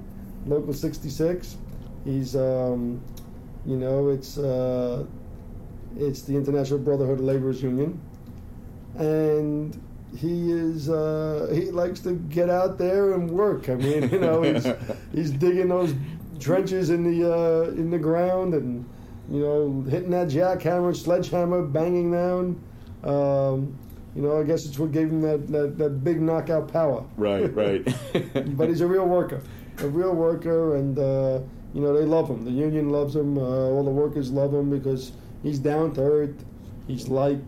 local 0.48 0.74
66. 0.74 1.56
He's 2.04 2.36
um, 2.36 3.00
you 3.66 3.78
know, 3.78 4.08
it's 4.10 4.40
uh, 4.40 5.06
it's 6.00 6.24
the 6.24 6.36
International 6.36 6.80
Brotherhood 6.80 7.20
of 7.20 7.26
Laborers 7.26 7.62
Union, 7.62 8.00
and 8.98 9.80
he 10.18 10.52
is 10.52 10.90
uh, 10.90 11.50
he 11.54 11.72
likes 11.72 12.00
to 12.02 12.14
get 12.14 12.50
out 12.50 12.78
there 12.78 13.14
and 13.14 13.30
work. 13.30 13.70
I 13.70 13.76
mean, 13.76 14.10
you 14.10 14.20
know, 14.20 14.42
he's 14.42 14.68
he's 15.14 15.32
digging 15.32 15.70
those 15.70 15.94
trenches 16.40 16.90
in 16.90 17.04
the 17.04 17.32
uh, 17.32 17.70
in 17.72 17.90
the 17.90 18.00
ground 18.00 18.54
and 18.54 18.88
you 19.30 19.40
know 19.40 19.86
hitting 19.90 20.12
that 20.12 20.28
jackhammer, 20.28 20.96
sledgehammer, 20.96 21.64
banging 21.64 22.12
down. 22.12 22.62
Um, 23.04 23.78
you 24.16 24.24
know, 24.24 24.40
I 24.40 24.44
guess 24.44 24.66
it's 24.66 24.78
what 24.80 24.92
gave 24.92 25.10
him 25.10 25.22
that, 25.22 25.48
that, 25.50 25.78
that 25.78 26.04
big 26.04 26.20
knockout 26.20 26.72
power. 26.72 27.06
Right, 27.16 27.54
right. 27.56 27.86
But 28.58 28.70
he's 28.70 28.82
a 28.82 28.88
real 28.88 29.06
worker, 29.06 29.42
a 29.78 29.88
real 29.88 30.14
worker, 30.14 30.76
and 30.76 30.98
uh, 30.98 31.40
you 31.74 31.82
know 31.82 31.94
they 31.94 32.06
love 32.06 32.30
him. 32.30 32.44
The 32.44 32.52
union 32.52 32.90
loves 32.90 33.16
him. 33.16 33.38
Uh, 33.38 33.42
all 33.42 33.84
the 33.84 33.92
workers 33.92 34.32
love 34.32 34.54
him 34.54 34.70
because 34.70 35.12
he's 35.44 35.60
down 35.60 35.94
to 35.94 36.02
earth. 36.02 36.44
He's 36.88 37.08
like 37.08 37.40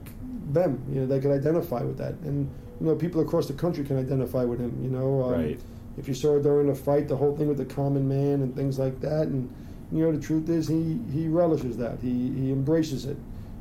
them. 0.51 0.83
You 0.91 1.01
know, 1.01 1.07
they 1.07 1.19
can 1.19 1.31
identify 1.31 1.81
with 1.83 1.97
that, 1.97 2.13
and 2.23 2.49
you 2.79 2.87
know 2.87 2.95
people 2.95 3.21
across 3.21 3.47
the 3.47 3.53
country 3.53 3.83
can 3.83 3.97
identify 3.97 4.43
with 4.43 4.59
him. 4.59 4.77
You 4.81 4.89
know, 4.89 5.23
um, 5.23 5.31
Right. 5.31 5.59
If 5.97 6.07
you 6.07 6.13
saw 6.13 6.39
during 6.39 6.67
the 6.67 6.75
fight, 6.75 7.07
the 7.07 7.17
whole 7.17 7.35
thing 7.35 7.47
with 7.47 7.57
the 7.57 7.65
common 7.65 8.07
man 8.07 8.41
and 8.41 8.55
things 8.55 8.79
like 8.79 8.99
that, 9.01 9.27
and 9.27 9.53
you 9.91 10.03
know 10.03 10.11
the 10.11 10.21
truth 10.21 10.49
is 10.49 10.67
he 10.67 10.99
he 11.11 11.27
relishes 11.27 11.77
that. 11.77 11.99
He 12.01 12.31
he 12.31 12.51
embraces 12.51 13.05
it. 13.05 13.17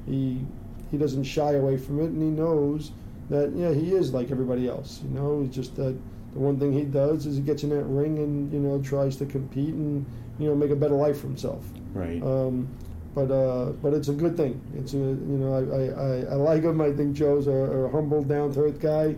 He 0.07 0.45
he 0.91 0.97
doesn't 0.99 1.25
shy 1.25 1.53
away 1.53 1.77
from 1.77 2.01
it, 2.01 2.07
and 2.11 2.23
he 2.23 2.29
knows 2.31 2.93
that 3.31 3.53
yeah 3.57 3.73
he 3.73 3.95
is 3.95 4.13
like 4.15 4.31
everybody 4.31 4.69
else. 4.69 5.01
You 5.03 5.11
know, 5.11 5.43
it's 5.45 5.55
just 5.55 5.77
that 5.77 5.97
the 6.33 6.39
one 6.39 6.59
thing 6.59 6.73
he 6.73 6.85
does 6.85 7.27
is 7.27 7.37
he 7.37 7.43
gets 7.43 7.65
in 7.65 7.71
that 7.71 7.85
ring 7.85 8.19
and 8.19 8.53
you 8.53 8.61
know 8.61 8.81
tries 8.81 9.17
to 9.17 9.27
compete 9.27 9.75
and 9.75 10.07
you 10.39 10.47
know 10.47 10.55
make 10.55 10.71
a 10.71 10.77
better 10.77 10.95
life 10.95 11.21
for 11.21 11.27
himself. 11.27 11.65
right. 11.95 12.23
Um, 12.23 12.69
but 13.15 13.31
uh, 13.31 13.73
but 13.83 13.93
it's 13.93 14.09
a 14.09 14.13
good 14.13 14.37
thing. 14.37 14.61
It's 14.77 14.95
a 14.95 14.99
you 14.99 15.39
know 15.39 15.53
I, 15.55 15.63
I, 15.77 15.83
I, 15.85 16.33
I 16.33 16.35
like 16.37 16.63
him. 16.63 16.81
I 16.81 16.93
think 16.93 17.15
Joe's 17.17 17.47
a, 17.47 17.51
a 17.51 17.91
humble, 17.91 18.23
down 18.23 18.53
to 18.55 18.61
earth 18.61 18.81
guy, 18.81 19.17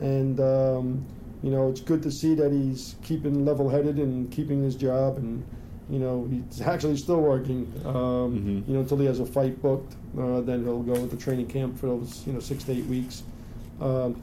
and 0.00 0.38
um, 0.40 1.04
you 1.42 1.50
know 1.50 1.68
it's 1.68 1.80
good 1.80 2.02
to 2.02 2.10
see 2.10 2.34
that 2.34 2.52
he's 2.52 2.96
keeping 3.02 3.44
level 3.44 3.68
headed 3.68 3.96
and 3.98 4.30
keeping 4.30 4.62
his 4.62 4.76
job 4.76 5.18
and. 5.18 5.44
You 5.90 5.98
know, 5.98 6.26
he's 6.30 6.62
actually 6.62 6.96
still 6.96 7.20
working. 7.20 7.70
Um, 7.84 7.92
Mhm. 8.64 8.66
You 8.66 8.72
know, 8.74 8.80
until 8.80 8.96
he 8.96 9.04
has 9.04 9.20
a 9.20 9.26
fight 9.26 9.60
booked, 9.60 9.96
uh, 10.18 10.40
then 10.40 10.64
he'll 10.64 10.82
go 10.82 10.94
into 10.94 11.14
training 11.14 11.46
camp 11.46 11.76
for 11.78 11.88
those 11.88 12.26
you 12.26 12.32
know 12.32 12.40
six 12.40 12.64
to 12.64 12.72
eight 12.72 12.86
weeks. 12.86 13.22
Um, 13.82 14.16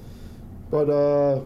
but 0.72 0.89
uh, 0.89 1.41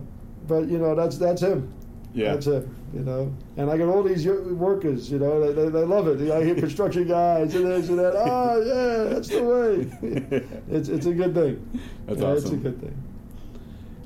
but 0.48 0.70
you 0.70 0.78
know 0.78 0.96
that's 0.96 1.18
that's 1.18 1.42
him. 1.42 1.68
Yeah. 2.16 2.34
That's 2.34 2.48
it, 2.48 2.68
you 2.94 3.02
know. 3.02 3.32
And 3.58 3.70
I 3.70 3.78
got 3.78 3.90
all 3.90 4.02
these 4.02 4.26
workers, 4.26 5.12
you 5.12 5.20
know, 5.20 5.42
they, 5.46 5.52
they, 5.64 5.70
they 5.70 5.84
love 5.84 6.08
it. 6.08 6.32
I 6.32 6.44
hear 6.46 6.56
construction 6.66 7.08
guys 7.08 7.54
and 7.54 7.66
this 7.68 7.90
and 7.90 8.00
that. 8.00 8.14
Oh, 8.16 8.62
yeah, 8.66 9.14
that's 9.14 9.28
the 9.28 9.44
way. 9.44 10.44
it's, 10.72 10.88
it's 10.88 11.06
a 11.06 11.14
good 11.14 11.34
thing. 11.36 11.82
That's 12.06 12.22
Yeah, 12.22 12.32
It's 12.34 12.50
a 12.50 12.56
good 12.56 12.80
thing. 12.80 13.04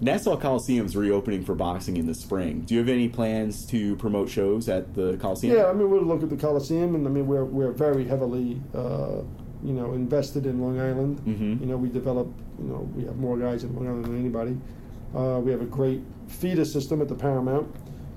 Nassau 0.01 0.37
Coliseum's 0.37 0.95
reopening 0.95 1.43
for 1.43 1.53
boxing 1.55 1.97
in 1.97 2.07
the 2.07 2.15
spring. 2.15 2.61
Do 2.61 2.73
you 2.73 2.79
have 2.79 2.89
any 2.89 3.09
plans 3.09 3.65
to 3.67 3.95
promote 3.97 4.29
shows 4.29 4.69
at 4.69 4.95
the 4.95 5.17
Coliseum? 5.17 5.55
Yeah, 5.55 5.67
I 5.67 5.73
mean, 5.73 5.91
we'll 5.91 6.01
look 6.03 6.23
at 6.23 6.29
the 6.29 6.37
Coliseum, 6.37 6.95
and 6.95 7.05
I 7.05 7.09
mean, 7.11 7.27
we're, 7.27 7.43
we're 7.43 7.73
very 7.73 8.05
heavily, 8.05 8.61
uh, 8.73 9.21
you 9.61 9.73
know, 9.73 9.93
invested 9.93 10.45
in 10.45 10.61
Long 10.61 10.79
Island. 10.79 11.19
Mhm. 11.27 11.59
You 11.59 11.65
know, 11.67 11.75
we 11.77 11.89
develop, 11.89 12.27
you 12.57 12.65
know, 12.69 12.89
we 12.95 13.03
have 13.03 13.17
more 13.17 13.37
guys 13.37 13.65
in 13.65 13.75
Long 13.75 13.87
Island 13.87 14.05
than 14.05 14.17
anybody. 14.19 14.57
Uh, 15.13 15.41
we 15.43 15.51
have 15.51 15.61
a 15.61 15.65
great 15.65 16.01
feeder 16.27 16.63
system 16.65 17.01
at 17.01 17.09
the 17.09 17.15
Paramount. 17.15 17.67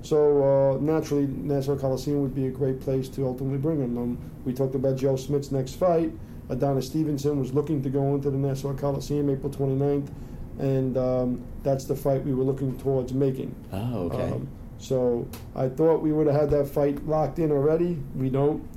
So 0.03 0.75
uh, 0.75 0.79
naturally, 0.81 1.27
Nassau 1.27 1.77
Coliseum 1.77 2.23
would 2.23 2.35
be 2.35 2.47
a 2.47 2.51
great 2.51 2.81
place 2.81 3.09
to 3.11 3.27
ultimately 3.27 3.59
bring 3.59 3.81
him. 3.81 3.97
Um, 3.97 4.19
we 4.45 4.53
talked 4.53 4.75
about 4.75 4.97
Joe 4.97 5.17
Smith's 5.17 5.53
next 5.53 5.75
fight. 5.75 6.13
Adonis 6.49 6.87
Stevenson 6.87 7.39
was 7.39 7.55
looking 7.55 7.83
to 7.83 7.89
go 7.89 8.15
into 8.15 8.31
the 8.31 8.37
Nassau 8.37 8.75
Coliseum 8.75 9.31
April 9.31 9.51
29th, 9.51 10.11
and 10.59 10.97
um, 10.99 11.45
that's 11.63 11.85
the 11.85 11.95
fight 11.95 12.25
we 12.25 12.35
were 12.35 12.45
looking 12.45 12.77
towards 12.79 13.13
making. 13.13 13.55
Oh, 13.73 14.11
okay. 14.11 14.33
Um, 14.33 14.49
so 14.79 15.29
I 15.55 15.69
thought 15.69 16.03
we 16.03 16.13
would 16.13 16.27
have 16.27 16.35
had 16.35 16.51
that 16.51 16.69
fight 16.69 17.07
locked 17.07 17.39
in 17.39 17.53
already. 17.53 17.99
We 18.17 18.29
don't. 18.29 18.69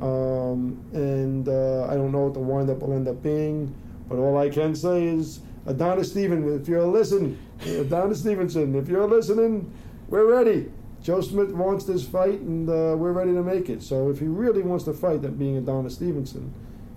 Um, 0.00 0.82
and 0.92 1.48
uh, 1.48 1.88
I 1.90 1.94
don't 1.94 2.12
know 2.12 2.24
what 2.26 2.34
the 2.34 2.40
windup 2.40 2.78
will 2.78 2.94
end 2.94 3.08
up 3.08 3.22
being. 3.22 3.74
But 4.08 4.18
all 4.18 4.38
I 4.38 4.48
can 4.48 4.74
say 4.74 5.04
is, 5.04 5.40
Adonis 5.66 6.10
Stevenson, 6.10 6.60
if 6.60 6.68
you're 6.68 6.86
listening, 6.86 7.38
Adonis 7.66 8.20
Stevenson, 8.20 8.74
if 8.76 8.88
you're 8.88 9.06
listening, 9.06 9.70
we're 10.10 10.30
ready. 10.30 10.70
Joe 11.02 11.22
Smith 11.22 11.50
wants 11.52 11.84
this 11.86 12.06
fight, 12.06 12.40
and 12.40 12.68
uh, 12.68 12.94
we're 12.96 13.12
ready 13.12 13.32
to 13.32 13.42
make 13.42 13.70
it. 13.70 13.82
So 13.82 14.10
if 14.10 14.18
he 14.18 14.26
really 14.26 14.60
wants 14.62 14.84
to 14.84 14.92
fight, 14.92 15.22
that 15.22 15.38
being 15.38 15.56
Adonis 15.56 15.94
Stevenson, 15.94 16.52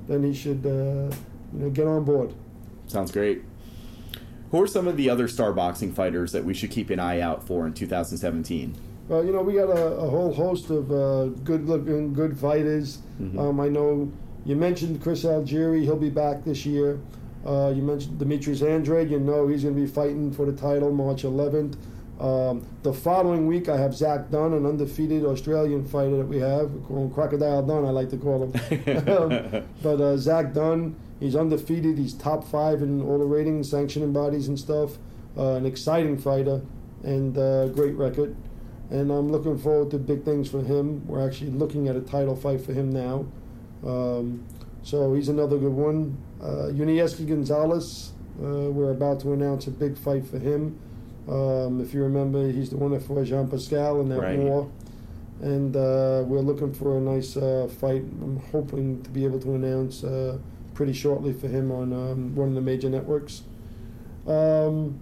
then 0.07 0.23
he 0.23 0.33
should, 0.33 0.65
uh, 0.65 1.15
you 1.53 1.59
know, 1.59 1.69
get 1.69 1.87
on 1.87 2.03
board. 2.03 2.33
Sounds 2.87 3.11
great. 3.11 3.43
Who 4.51 4.61
are 4.61 4.67
some 4.67 4.87
of 4.87 4.97
the 4.97 5.09
other 5.09 5.27
star 5.27 5.53
boxing 5.53 5.93
fighters 5.93 6.31
that 6.33 6.43
we 6.43 6.53
should 6.53 6.69
keep 6.69 6.89
an 6.89 6.99
eye 6.99 7.21
out 7.21 7.47
for 7.47 7.65
in 7.65 7.73
2017? 7.73 8.75
Well, 9.07 9.25
you 9.25 9.31
know, 9.31 9.41
we 9.41 9.53
got 9.53 9.69
a, 9.69 9.85
a 9.95 10.09
whole 10.09 10.33
host 10.33 10.69
of 10.69 10.91
uh, 10.91 11.25
good-looking, 11.43 12.13
good 12.13 12.37
fighters. 12.37 12.99
Mhm. 13.21 13.39
Um, 13.39 13.59
I 13.59 13.69
know 13.69 14.11
you 14.45 14.55
mentioned 14.55 15.01
Chris 15.01 15.23
Algieri; 15.23 15.83
he'll 15.83 15.95
be 15.95 16.09
back 16.09 16.43
this 16.43 16.65
year. 16.65 16.99
Uh, 17.45 17.73
you 17.75 17.81
mentioned 17.81 18.19
Demetrius 18.19 18.61
Andrade; 18.61 19.09
you 19.09 19.19
know 19.19 19.47
he's 19.47 19.63
going 19.63 19.75
to 19.75 19.81
be 19.81 19.87
fighting 19.87 20.31
for 20.31 20.45
the 20.45 20.53
title 20.53 20.91
March 20.91 21.23
11th. 21.23 21.75
Um, 22.19 22.65
the 22.83 22.93
following 22.93 23.47
week, 23.47 23.69
I 23.69 23.77
have 23.77 23.95
Zach 23.95 24.29
Dunn, 24.29 24.53
an 24.53 24.65
undefeated 24.65 25.25
Australian 25.25 25.85
fighter 25.85 26.17
that 26.17 26.27
we 26.27 26.39
have. 26.39 26.71
We 26.71 26.81
call 26.81 27.03
him 27.03 27.11
Crocodile 27.11 27.63
Dunn, 27.63 27.85
I 27.85 27.89
like 27.89 28.09
to 28.11 28.17
call 28.17 28.43
him. 28.43 28.53
Um, 29.13 29.63
but 29.81 29.99
uh, 29.99 30.17
Zach 30.17 30.53
Dunn, 30.53 30.95
he's 31.19 31.35
undefeated. 31.35 31.97
He's 31.97 32.13
top 32.13 32.43
five 32.43 32.81
in 32.81 33.01
all 33.01 33.17
the 33.17 33.25
ratings, 33.25 33.69
sanctioning 33.69 34.13
bodies, 34.13 34.47
and 34.47 34.57
stuff. 34.59 34.97
Uh, 35.37 35.53
an 35.55 35.65
exciting 35.65 36.17
fighter 36.17 36.61
and 37.03 37.37
uh, 37.37 37.67
great 37.69 37.95
record. 37.95 38.35
And 38.89 39.11
I'm 39.11 39.31
looking 39.31 39.57
forward 39.57 39.91
to 39.91 39.97
big 39.97 40.23
things 40.23 40.49
for 40.49 40.61
him. 40.61 41.05
We're 41.07 41.25
actually 41.25 41.51
looking 41.51 41.87
at 41.87 41.95
a 41.95 42.01
title 42.01 42.35
fight 42.35 42.61
for 42.61 42.73
him 42.73 42.91
now. 42.91 43.25
Um, 43.85 44.45
so 44.83 45.13
he's 45.13 45.29
another 45.29 45.57
good 45.57 45.71
one. 45.71 46.17
Uh, 46.41 46.69
Unieski 46.71 47.27
Gonzalez, 47.27 48.11
uh, 48.41 48.69
we're 48.69 48.91
about 48.91 49.19
to 49.21 49.33
announce 49.33 49.67
a 49.67 49.71
big 49.71 49.97
fight 49.97 50.25
for 50.25 50.37
him. 50.39 50.79
Um, 51.27 51.79
if 51.81 51.93
you 51.93 52.03
remember, 52.03 52.51
he's 52.51 52.69
the 52.69 52.77
one 52.77 52.91
that 52.91 53.01
fought 53.03 53.25
Jean 53.25 53.47
Pascal 53.47 54.01
in 54.01 54.09
that 54.09 54.19
Right. 54.19 54.37
war. 54.39 54.69
And 55.41 55.75
uh, 55.75 56.23
we're 56.25 56.39
looking 56.39 56.73
for 56.73 56.97
a 56.97 57.01
nice 57.01 57.35
uh, 57.35 57.67
fight. 57.79 58.01
I'm 58.21 58.39
hoping 58.51 59.01
to 59.03 59.09
be 59.09 59.25
able 59.25 59.39
to 59.41 59.55
announce 59.55 60.03
uh, 60.03 60.37
pretty 60.73 60.93
shortly 60.93 61.33
for 61.33 61.47
him 61.47 61.71
on 61.71 61.91
um, 61.93 62.35
one 62.35 62.49
of 62.49 62.55
the 62.55 62.61
major 62.61 62.89
networks. 62.89 63.43
Um, 64.27 64.99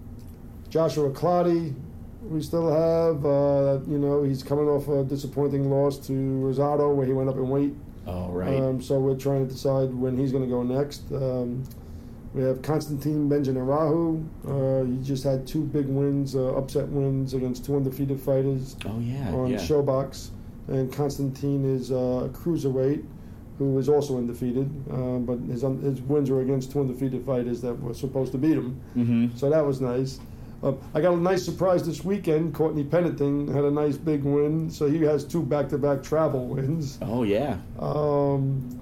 Joshua 0.69 1.11
Clottey, 1.11 1.73
we 2.23 2.41
still 2.41 2.69
have. 2.71 3.25
Uh, 3.25 3.79
you 3.87 3.97
know, 3.99 4.23
he's 4.23 4.41
coming 4.41 4.67
off 4.67 4.87
a 4.87 5.03
disappointing 5.03 5.69
loss 5.69 5.97
to 6.07 6.13
Rosado, 6.13 6.93
where 6.95 7.05
he 7.05 7.13
went 7.13 7.29
up 7.29 7.35
in 7.35 7.47
weight. 7.49 7.75
oh, 8.07 8.29
right. 8.29 8.59
Um, 8.59 8.81
so 8.81 8.99
we're 8.99 9.15
trying 9.17 9.47
to 9.47 9.53
decide 9.53 9.93
when 9.93 10.17
he's 10.17 10.31
going 10.31 10.43
to 10.43 10.49
go 10.49 10.63
next. 10.63 11.03
We 12.33 12.43
have 12.43 12.61
Constantin 12.61 13.29
Bejenaru. 13.29 14.25
Uh, 14.47 14.85
he 14.85 15.03
just 15.03 15.23
had 15.23 15.45
two 15.45 15.63
big 15.63 15.87
wins, 15.87 16.35
uh, 16.35 16.55
upset 16.55 16.87
wins 16.87 17.33
against 17.33 17.65
two 17.65 17.75
undefeated 17.75 18.21
fighters 18.21 18.77
oh, 18.85 18.99
yeah. 18.99 19.31
on 19.33 19.49
yeah. 19.51 19.57
ShoBox. 19.57 20.29
And 20.67 20.91
Constantin 20.93 21.75
is 21.75 21.91
uh, 21.91 21.95
a 21.95 22.29
cruiserweight 22.29 23.03
who 23.57 23.77
is 23.77 23.89
also 23.89 24.17
undefeated, 24.17 24.69
uh, 24.89 25.17
but 25.19 25.37
his, 25.51 25.63
un- 25.63 25.81
his 25.81 26.01
wins 26.01 26.31
were 26.31 26.41
against 26.41 26.71
two 26.71 26.79
undefeated 26.79 27.25
fighters 27.25 27.61
that 27.61 27.73
were 27.81 27.93
supposed 27.93 28.31
to 28.31 28.37
beat 28.37 28.53
him. 28.53 28.79
Mhm. 28.95 29.37
So 29.37 29.49
that 29.49 29.65
was 29.65 29.81
nice. 29.81 30.19
Uh, 30.63 30.73
I 30.93 31.01
got 31.01 31.13
a 31.13 31.17
nice 31.17 31.43
surprise 31.43 31.85
this 31.85 32.05
weekend. 32.05 32.53
Courtney 32.53 32.83
Pennington 32.83 33.47
had 33.53 33.63
a 33.65 33.71
nice 33.71 33.97
big 33.97 34.23
win, 34.23 34.69
so 34.69 34.89
he 34.89 35.01
has 35.01 35.25
two 35.25 35.41
back-to-back 35.43 36.01
travel 36.03 36.47
wins. 36.47 36.97
Oh, 37.01 37.23
yeah. 37.23 37.57
Um, 37.79 38.79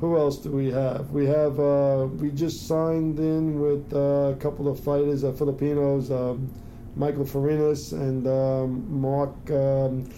who 0.00 0.16
else 0.16 0.38
do 0.38 0.50
we 0.50 0.70
have? 0.70 1.10
We 1.10 1.26
have 1.26 1.58
uh, 1.58 2.08
we 2.18 2.30
just 2.30 2.66
signed 2.66 3.18
in 3.18 3.60
with 3.60 3.92
uh, 3.92 4.32
a 4.32 4.36
couple 4.38 4.68
of 4.68 4.78
fighters, 4.80 5.24
uh, 5.24 5.32
Filipinos, 5.32 6.10
um, 6.10 6.50
Michael 6.96 7.24
Farenas 7.24 7.92
and 7.92 8.26
um, 8.26 9.00
Mark. 9.00 9.34
Um, 9.50 10.08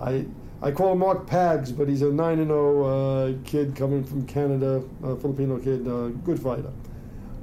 I 0.00 0.24
I 0.62 0.70
call 0.70 0.92
him 0.92 0.98
Mark 0.98 1.26
Pags, 1.26 1.76
but 1.76 1.88
he's 1.88 2.02
a 2.02 2.12
nine 2.12 2.38
and 2.38 2.48
zero 2.48 2.84
uh, 2.84 3.32
kid 3.44 3.74
coming 3.74 4.04
from 4.04 4.26
Canada, 4.26 4.82
a 5.02 5.16
Filipino 5.16 5.58
kid, 5.58 5.86
uh, 5.88 6.08
good 6.24 6.40
fighter. 6.40 6.70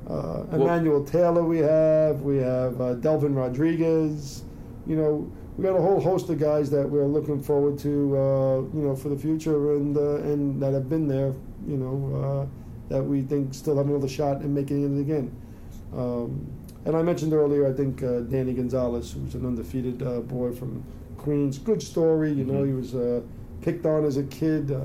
Uh, 0.10 0.44
Emmanuel 0.54 1.04
Taylor, 1.04 1.44
we 1.44 1.60
have. 1.60 2.22
We 2.22 2.38
have 2.38 2.82
uh, 2.82 2.94
Delvin 2.96 3.36
Rodriguez. 3.36 4.44
You 4.88 4.96
know, 4.96 5.32
we 5.56 5.64
got 5.64 5.76
a 5.76 5.82
whole 5.82 6.00
host 6.00 6.30
of 6.30 6.40
guys 6.40 6.72
that 6.72 6.90
we're 6.90 7.06
looking 7.06 7.44
forward 7.44 7.78
to. 7.80 8.18
Uh, 8.18 8.56
you 8.74 8.82
know, 8.82 8.96
for 8.96 9.10
the 9.10 9.18
future, 9.18 9.74
and 9.76 9.96
uh, 9.96 10.16
and 10.24 10.62
that 10.64 10.74
have 10.74 10.90
been 10.90 11.08
there. 11.08 11.34
You 11.68 11.78
know, 11.78 12.48
uh, 12.50 12.94
that 12.94 13.04
we 13.04 13.22
think 13.22 13.54
still 13.54 13.78
have 13.78 13.88
another 13.88 14.08
shot 14.08 14.42
in 14.42 14.54
making 14.54 14.98
it 14.98 15.02
again. 15.02 15.32
Um, 15.96 16.48
and 16.86 16.96
I 16.96 17.02
mentioned 17.04 17.34
earlier, 17.34 17.68
I 17.68 17.74
think 17.74 18.02
uh, 18.04 18.22
Danny 18.22 18.54
Gonzalez, 18.54 19.12
who's 19.12 19.36
an 19.36 19.46
undefeated 19.46 20.02
uh, 20.02 20.22
boy 20.22 20.52
from 20.54 20.84
Queens. 21.18 21.58
Good 21.60 21.82
story. 21.84 22.32
You 22.32 22.46
know, 22.46 22.64
Mhm. 22.64 22.68
he 22.68 22.74
was 22.74 22.96
uh, 22.96 23.22
picked 23.62 23.86
on 23.86 24.06
as 24.06 24.18
a 24.18 24.24
kid, 24.24 24.72
uh, 24.72 24.80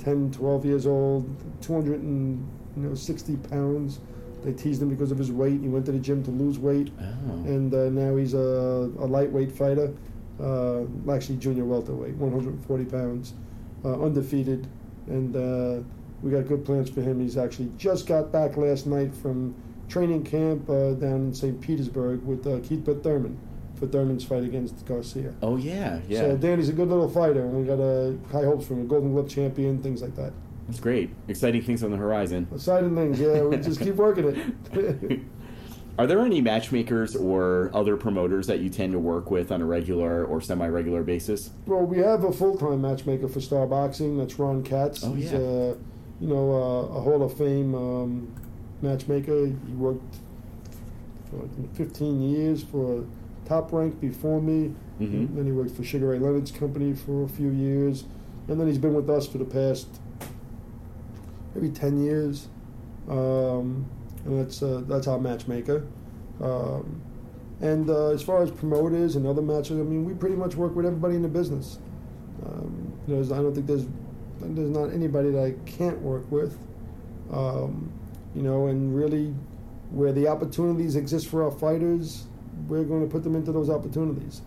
10, 0.00 0.32
12 0.32 0.64
years 0.66 0.86
old, 0.86 1.24
260 1.60 3.36
pounds. 3.48 4.00
They 4.44 4.52
teased 4.52 4.82
him 4.82 4.88
because 4.88 5.12
of 5.12 5.18
his 5.18 5.30
weight. 5.30 5.60
He 5.60 5.68
went 5.68 5.86
to 5.86 5.92
the 5.92 5.98
gym 6.00 6.22
to 6.24 6.30
lose 6.30 6.58
weight, 6.58 6.90
Oh. 7.00 7.04
and 7.44 7.72
uh, 7.72 7.88
now 7.90 8.16
he's 8.16 8.34
a, 8.34 8.90
a 8.98 9.06
lightweight 9.06 9.52
fighter, 9.52 9.92
uh, 10.40 10.80
actually 11.10 11.36
junior 11.36 11.64
welterweight, 11.64 12.16
140 12.16 12.84
pounds, 12.86 13.34
uh, 13.84 14.02
undefeated, 14.02 14.66
and 15.06 15.34
uh, 15.36 15.82
we 16.22 16.30
got 16.30 16.46
good 16.46 16.64
plans 16.64 16.90
for 16.90 17.02
him. 17.02 17.20
He's 17.20 17.36
actually 17.36 17.70
just 17.76 18.06
got 18.06 18.32
back 18.32 18.56
last 18.56 18.86
night 18.86 19.14
from 19.14 19.54
training 19.88 20.24
camp 20.24 20.68
uh, 20.68 20.92
down 20.92 21.26
in 21.26 21.34
St. 21.34 21.60
Petersburg 21.60 22.22
with 22.24 22.46
uh, 22.46 22.60
Keith 22.66 22.84
Thurman 23.02 23.38
for 23.78 23.86
Thurman's 23.86 24.24
fight 24.24 24.44
against 24.44 24.86
Garcia. 24.86 25.34
oh 25.42 25.56
yeah, 25.56 26.00
yeah. 26.08 26.20
So 26.20 26.36
Danny's 26.36 26.68
a 26.68 26.72
good 26.72 26.88
little 26.88 27.08
fighter, 27.08 27.42
and 27.42 27.52
we 27.52 27.64
got 27.64 27.80
uh, 27.80 28.12
high 28.30 28.44
hopes 28.46 28.66
from 28.66 28.78
him. 28.78 28.86
A 28.86 28.88
Golden 28.88 29.12
Glove 29.12 29.28
champion, 29.28 29.82
things 29.82 30.02
like 30.02 30.14
that. 30.16 30.32
That's 30.68 30.78
great. 30.78 31.10
Exciting 31.26 31.62
things 31.62 31.82
on 31.82 31.90
the 31.90 31.96
horizon. 31.96 32.46
Exciting 32.54 32.94
things, 32.94 33.18
yeah. 33.18 33.42
We 33.42 33.56
just 33.56 33.80
keep 33.80 33.96
working 33.96 34.54
it. 34.72 35.20
Are 35.98 36.06
there 36.06 36.20
any 36.20 36.40
matchmakers 36.40 37.14
or 37.14 37.70
other 37.74 37.96
promoters 37.96 38.46
that 38.46 38.60
you 38.60 38.70
tend 38.70 38.92
to 38.92 38.98
work 38.98 39.30
with 39.30 39.52
on 39.52 39.60
a 39.60 39.66
regular 39.66 40.24
or 40.24 40.40
semi-regular 40.40 41.02
basis? 41.02 41.50
well, 41.66 41.82
we 41.82 41.98
have 41.98 42.24
a 42.24 42.32
full-time 42.32 42.80
matchmaker 42.80 43.28
for 43.28 43.40
Star 43.40 43.66
Boxing. 43.66 44.16
That's 44.18 44.38
Ron 44.38 44.62
Katz. 44.62 45.04
Oh, 45.04 45.12
He's 45.12 45.32
yeah. 45.32 45.38
uh, 45.38 45.74
you 46.20 46.28
know, 46.28 46.52
uh, 46.52 46.98
a 46.98 47.00
Hall 47.00 47.22
of 47.22 47.36
Fame 47.36 47.74
um, 47.74 48.34
matchmaker. 48.80 49.46
He 49.46 49.74
worked 49.74 50.16
for 51.30 51.48
15 51.74 52.22
years 52.22 52.62
for 52.62 53.04
Top 53.44 53.72
Rank 53.72 54.00
before 54.00 54.40
me. 54.40 54.74
Mm-hmm. 55.00 55.36
Then 55.36 55.44
he 55.46 55.52
worked 55.52 55.76
for 55.76 55.84
Sugar 55.84 56.08
Ray 56.08 56.18
Leonard's 56.18 56.50
company 56.52 56.94
for 56.94 57.24
a 57.24 57.28
few 57.28 57.50
years, 57.50 58.04
and 58.48 58.58
then 58.58 58.66
he's 58.66 58.78
been 58.78 58.94
with 58.94 59.10
us 59.10 59.26
for 59.26 59.38
the 59.38 59.44
past 59.44 59.88
maybe 61.54 61.68
10 61.68 62.02
years. 62.02 62.48
Um, 63.08 63.86
that's 64.24 64.62
uh, 64.62 64.82
that's 64.86 65.06
our 65.06 65.18
matchmaker. 65.18 65.86
Um, 66.40 67.02
and 67.60 67.88
uh, 67.88 68.08
as 68.08 68.22
far 68.22 68.42
as 68.42 68.50
promoters 68.50 69.16
and 69.16 69.26
other 69.26 69.42
matches, 69.42 69.78
I 69.78 69.82
mean, 69.82 70.04
we 70.04 70.14
pretty 70.14 70.34
much 70.34 70.56
work 70.56 70.74
with 70.74 70.84
everybody 70.84 71.14
in 71.14 71.22
the 71.22 71.28
business. 71.28 71.78
Um, 72.44 72.92
there's, 73.06 73.30
I 73.30 73.36
don't 73.36 73.54
think 73.54 73.66
there's 73.66 73.86
there's 74.40 74.70
not 74.70 74.92
anybody 74.92 75.30
that 75.30 75.44
I 75.44 75.70
can't 75.70 76.00
work 76.00 76.30
with. 76.30 76.58
Um, 77.32 77.92
you 78.34 78.42
know, 78.42 78.66
and 78.66 78.94
really, 78.96 79.34
where 79.90 80.12
the 80.12 80.26
opportunities 80.26 80.96
exist 80.96 81.28
for 81.28 81.44
our 81.44 81.50
fighters, 81.50 82.26
we're 82.66 82.84
going 82.84 83.02
to 83.02 83.10
put 83.10 83.22
them 83.22 83.36
into 83.36 83.52
those 83.52 83.70
opportunities. 83.70 84.42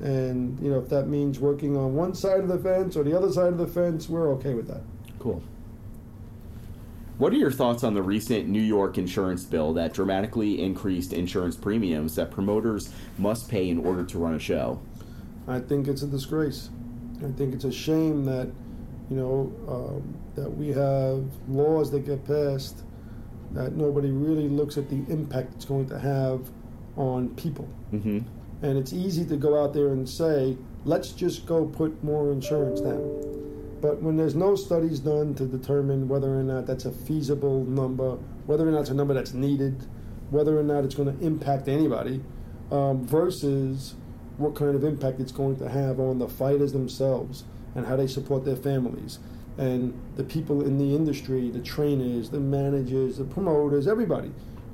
And 0.00 0.60
you 0.60 0.70
know, 0.70 0.78
if 0.78 0.88
that 0.90 1.08
means 1.08 1.40
working 1.40 1.76
on 1.76 1.94
one 1.94 2.14
side 2.14 2.40
of 2.40 2.48
the 2.48 2.58
fence 2.58 2.96
or 2.96 3.02
the 3.02 3.16
other 3.16 3.32
side 3.32 3.52
of 3.52 3.58
the 3.58 3.66
fence, 3.66 4.08
we're 4.08 4.30
okay 4.34 4.54
with 4.54 4.68
that. 4.68 4.82
Cool. 5.18 5.42
What 7.18 7.32
are 7.32 7.36
your 7.36 7.50
thoughts 7.50 7.82
on 7.82 7.94
the 7.94 8.02
recent 8.02 8.48
New 8.48 8.62
York 8.62 8.96
insurance 8.96 9.42
bill 9.42 9.72
that 9.74 9.92
dramatically 9.92 10.62
increased 10.62 11.12
insurance 11.12 11.56
premiums 11.56 12.14
that 12.14 12.30
promoters 12.30 12.94
must 13.18 13.50
pay 13.50 13.68
in 13.68 13.84
order 13.84 14.04
to 14.04 14.18
run 14.18 14.34
a 14.34 14.38
show? 14.38 14.80
I 15.48 15.58
think 15.58 15.88
it's 15.88 16.02
a 16.02 16.06
disgrace. 16.06 16.70
I 17.18 17.32
think 17.32 17.54
it's 17.54 17.64
a 17.64 17.72
shame 17.72 18.24
that, 18.26 18.48
you 19.10 19.16
know, 19.16 19.52
um, 19.66 20.16
that 20.36 20.48
we 20.48 20.68
have 20.68 21.24
laws 21.48 21.90
that 21.90 22.06
get 22.06 22.24
passed 22.24 22.84
that 23.50 23.74
nobody 23.74 24.10
really 24.10 24.48
looks 24.48 24.78
at 24.78 24.88
the 24.88 25.04
impact 25.08 25.54
it's 25.56 25.64
going 25.64 25.88
to 25.88 25.98
have 25.98 26.48
on 26.96 27.30
people. 27.30 27.68
Mm-hmm. 27.92 28.18
And 28.62 28.78
it's 28.78 28.92
easy 28.92 29.24
to 29.24 29.36
go 29.36 29.60
out 29.60 29.74
there 29.74 29.88
and 29.88 30.08
say, 30.08 30.56
let's 30.84 31.10
just 31.10 31.46
go 31.46 31.64
put 31.64 32.04
more 32.04 32.30
insurance 32.30 32.80
down. 32.80 33.37
But 33.80 34.02
when 34.02 34.16
there's 34.16 34.34
no 34.34 34.56
studies 34.56 35.00
done 35.00 35.34
to 35.36 35.46
determine 35.46 36.08
whether 36.08 36.38
or 36.38 36.42
not 36.42 36.66
that's 36.66 36.84
a 36.84 36.92
feasible 36.92 37.64
number, 37.64 38.18
whether 38.46 38.68
or 38.68 38.72
not 38.72 38.80
it's 38.80 38.90
a 38.90 38.94
number 38.94 39.14
that's 39.14 39.34
needed, 39.34 39.86
whether 40.30 40.58
or 40.58 40.62
not 40.62 40.84
it's 40.84 40.94
going 40.94 41.16
to 41.16 41.24
impact 41.24 41.68
anybody, 41.68 42.22
um, 42.70 43.06
versus 43.06 43.94
what 44.36 44.54
kind 44.54 44.74
of 44.74 44.84
impact 44.84 45.20
it's 45.20 45.32
going 45.32 45.56
to 45.56 45.68
have 45.68 46.00
on 46.00 46.18
the 46.18 46.28
fighters 46.28 46.72
themselves 46.72 47.44
and 47.74 47.86
how 47.86 47.96
they 47.96 48.06
support 48.06 48.44
their 48.44 48.56
families 48.56 49.18
and 49.58 49.92
the 50.16 50.22
people 50.22 50.64
in 50.64 50.78
the 50.78 50.94
industry, 50.94 51.50
the 51.50 51.60
trainers, 51.60 52.30
the 52.30 52.38
managers, 52.38 53.18
the 53.18 53.24
promoters, 53.24 53.88
everybody, 53.88 54.30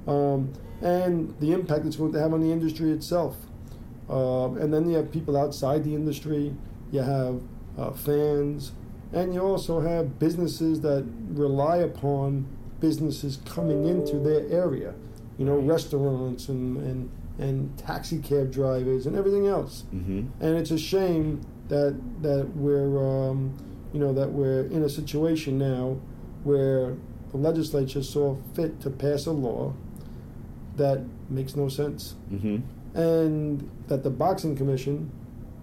um, 0.07 0.53
and 0.83 1.35
the 1.41 1.53
impact 1.53 1.87
it's 1.87 1.97
going 1.97 2.13
to 2.13 2.21
have 2.21 2.35
on 2.35 2.41
the 2.41 2.53
industry 2.53 2.91
itself. 2.93 3.37
Um, 4.11 4.59
and 4.59 4.73
then 4.73 4.89
you 4.89 4.97
have 4.97 5.11
people 5.11 5.39
outside 5.39 5.85
the 5.85 5.95
industry, 5.95 6.55
you 6.93 7.01
have 7.01 7.41
uh, 7.79 7.93
fans, 7.93 8.73
and 9.13 9.35
you 9.35 9.41
also 9.41 9.81
have 9.81 10.19
businesses 10.19 10.81
that 10.81 11.07
rely 11.29 11.79
upon 11.79 12.47
businesses 12.81 13.39
coming 13.45 13.87
into 13.87 14.19
their 14.19 14.49
area. 14.51 14.95
You 15.39 15.45
know, 15.47 15.59
restaurants 15.59 16.49
and, 16.49 16.77
and, 16.77 17.11
and 17.39 17.77
taxi 17.79 18.19
cab 18.19 18.53
drivers 18.53 19.07
and 19.07 19.17
everything 19.17 19.47
else. 19.49 19.85
Mm-hmm. 19.95 20.29
And 20.41 20.57
it's 20.57 20.71
a 20.71 20.79
shame 20.79 21.41
that 21.69 21.99
that 22.23 22.49
we're 22.55 23.31
um, 23.31 23.55
you 23.93 23.99
know 24.01 24.13
that 24.13 24.31
we're 24.31 24.67
in 24.67 24.83
a 24.83 24.89
situation 24.89 25.59
now 25.59 25.97
where 26.45 26.95
the 27.31 27.37
legislature 27.39 28.03
saw 28.03 28.37
fit 28.55 28.81
to 28.83 28.91
pass 28.91 29.27
a 29.27 29.33
law 29.33 29.73
that 30.77 31.05
makes 31.31 31.57
no 31.57 31.69
sense 31.69 32.15
Mm-hmm. 32.33 32.59
and 32.99 33.71
that 33.89 34.03
the 34.03 34.11
boxing 34.11 34.55
commission 34.57 35.11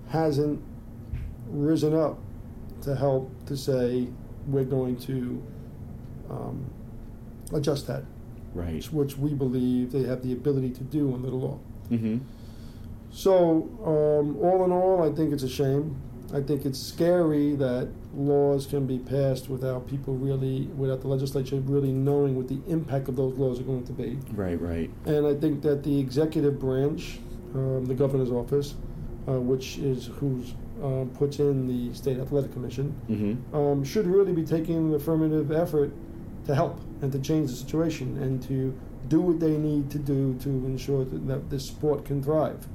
hasn't 0.10 0.62
risen 1.50 1.94
up 1.94 2.18
to 2.82 2.96
help 2.96 3.32
to 3.48 3.56
say 3.56 4.08
we're 4.48 4.64
going 4.64 4.98
to 4.98 5.44
um, 6.30 6.66
adjust 7.54 7.88
that, 7.88 8.04
Right. 8.54 8.84
which 8.92 9.18
we 9.18 9.34
believe 9.34 9.92
they 9.92 10.04
have 10.04 10.24
the 10.24 10.34
ability 10.34 10.72
to 10.72 10.84
do 10.84 11.14
under 11.14 11.30
the 11.30 11.36
law. 11.36 11.60
Mm-hmm. 11.90 12.20
So, 13.12 13.70
um, 13.86 14.38
all 14.42 14.64
in 14.64 14.72
all, 14.72 15.04
I 15.04 15.14
think 15.14 15.34
it's 15.34 15.44
a 15.44 15.50
shame. 15.50 16.02
I 16.34 16.40
think 16.40 16.66
it's 16.66 16.80
scary 16.80 17.56
that 17.56 17.90
laws 18.16 18.66
can 18.66 18.88
be 18.88 18.98
passed 19.00 19.50
without 19.50 19.86
people 19.90 20.16
really, 20.16 20.68
without 20.78 21.02
the 21.02 21.10
legislature 21.10 21.58
really 21.58 21.92
knowing 21.92 22.36
what 22.38 22.48
the 22.48 22.62
impact 22.68 23.10
of 23.10 23.18
those 23.18 23.34
laws 23.38 23.60
are 23.60 23.64
going 23.64 23.84
to 23.86 23.92
be. 23.92 24.18
Right. 24.32 24.60
Right. 24.60 24.90
And 25.06 25.28
I 25.28 25.36
think 25.36 25.62
that 25.64 25.84
the 25.84 26.00
executive 26.00 26.58
branch, 26.58 27.20
um, 27.54 27.86
the 27.86 27.94
governor's 27.94 28.32
office, 28.32 28.76
uh, 29.28 29.42
which 29.42 29.78
is 29.80 30.06
who's 30.08 30.54
uh, 30.82 31.06
puts 31.18 31.40
in 31.40 31.68
the 31.68 31.94
state 31.94 32.18
athletic 32.20 32.52
commission, 32.54 32.94
Mm-hmm. 33.10 33.56
um, 33.56 33.84
should 33.84 34.08
really 34.08 34.34
be 34.34 34.44
taking 34.44 34.76
an 34.78 34.94
affirmative 34.94 35.52
effort 35.52 35.92
to 36.46 36.56
help 36.56 36.80
and 37.02 37.12
to 37.12 37.20
change 37.20 37.50
the 37.52 37.56
situation 37.56 38.18
and 38.18 38.42
to 38.44 38.74
do 39.08 39.22
what 39.22 39.40
they 39.40 39.58
need 39.58 39.90
to 39.92 40.00
do 40.00 40.36
to 40.42 40.50
ensure 40.50 41.04
that, 41.06 41.28
that 41.28 41.50
this 41.50 41.66
sport 41.66 42.06
can 42.06 42.22
thrive. 42.24 42.68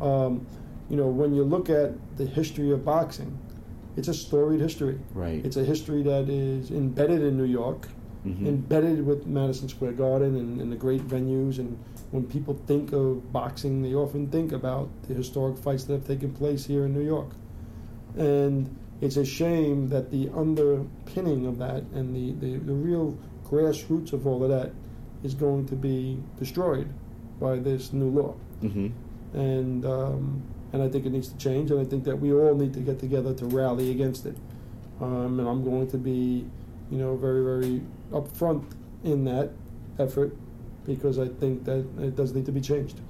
Um, 0.00 0.46
you 0.88 0.96
know, 0.96 1.08
when 1.08 1.34
you 1.34 1.44
look 1.44 1.68
at 1.70 1.92
the 2.16 2.26
history 2.26 2.70
of 2.72 2.84
boxing, 2.84 3.36
it's 3.96 4.08
a 4.08 4.14
storied 4.14 4.60
history. 4.60 4.98
Right. 5.14 5.44
It's 5.44 5.56
a 5.56 5.64
history 5.64 6.02
that 6.04 6.28
is 6.28 6.70
embedded 6.70 7.22
in 7.22 7.36
New 7.36 7.44
York, 7.44 7.88
Mhm. 8.26 8.46
embedded 8.46 9.06
with 9.06 9.26
Madison 9.26 9.68
Square 9.68 9.92
Garden 9.92 10.36
and, 10.36 10.60
and 10.60 10.70
the 10.70 10.76
great 10.76 11.06
venues. 11.08 11.58
And 11.58 11.78
when 12.10 12.24
people 12.24 12.54
think 12.66 12.92
of 12.92 13.32
boxing, 13.32 13.82
they 13.82 13.94
often 13.94 14.26
think 14.28 14.52
about 14.52 14.88
the 15.08 15.14
historic 15.14 15.56
fights 15.58 15.84
that 15.84 15.94
have 15.94 16.06
taken 16.06 16.30
place 16.32 16.64
here 16.66 16.84
in 16.84 16.92
New 16.92 17.00
York. 17.04 17.28
And 18.16 18.76
it's 19.00 19.16
a 19.16 19.24
shame 19.24 19.88
that 19.88 20.10
the 20.10 20.28
underpinning 20.34 21.46
of 21.46 21.58
that 21.58 21.82
and 21.94 22.14
the, 22.14 22.32
the, 22.44 22.58
the 22.58 22.72
real 22.72 23.16
grassroots 23.44 24.12
of 24.12 24.26
all 24.26 24.42
of 24.44 24.50
that 24.50 24.72
is 25.22 25.34
going 25.34 25.66
to 25.66 25.76
be 25.76 26.18
destroyed 26.38 26.92
by 27.40 27.56
this 27.56 27.92
new 27.92 28.10
law. 28.10 28.34
Mm-hmm. 28.62 28.88
And 29.38 29.86
um, 29.86 30.42
and 30.72 30.82
I 30.82 30.88
think 30.88 31.06
it 31.06 31.10
needs 31.10 31.28
to 31.28 31.36
change. 31.36 31.70
And 31.70 31.80
I 31.80 31.84
think 31.84 32.04
that 32.04 32.16
we 32.16 32.32
all 32.32 32.54
need 32.54 32.74
to 32.74 32.80
get 32.80 32.98
together 32.98 33.34
to 33.34 33.46
rally 33.46 33.90
against 33.90 34.26
it. 34.26 34.36
Um, 35.00 35.40
and 35.40 35.48
I'm 35.48 35.64
going 35.64 35.90
to 35.90 35.98
be 35.98 36.46
you 36.90 36.98
know, 36.98 37.16
very, 37.16 37.42
very 37.42 37.82
upfront 38.12 38.64
in 39.04 39.24
that 39.24 39.50
effort 39.98 40.36
because 40.84 41.18
I 41.18 41.28
think 41.28 41.64
that 41.64 41.86
it 42.00 42.16
does 42.16 42.34
need 42.34 42.46
to 42.46 42.52
be 42.52 42.60
changed. 42.60 43.00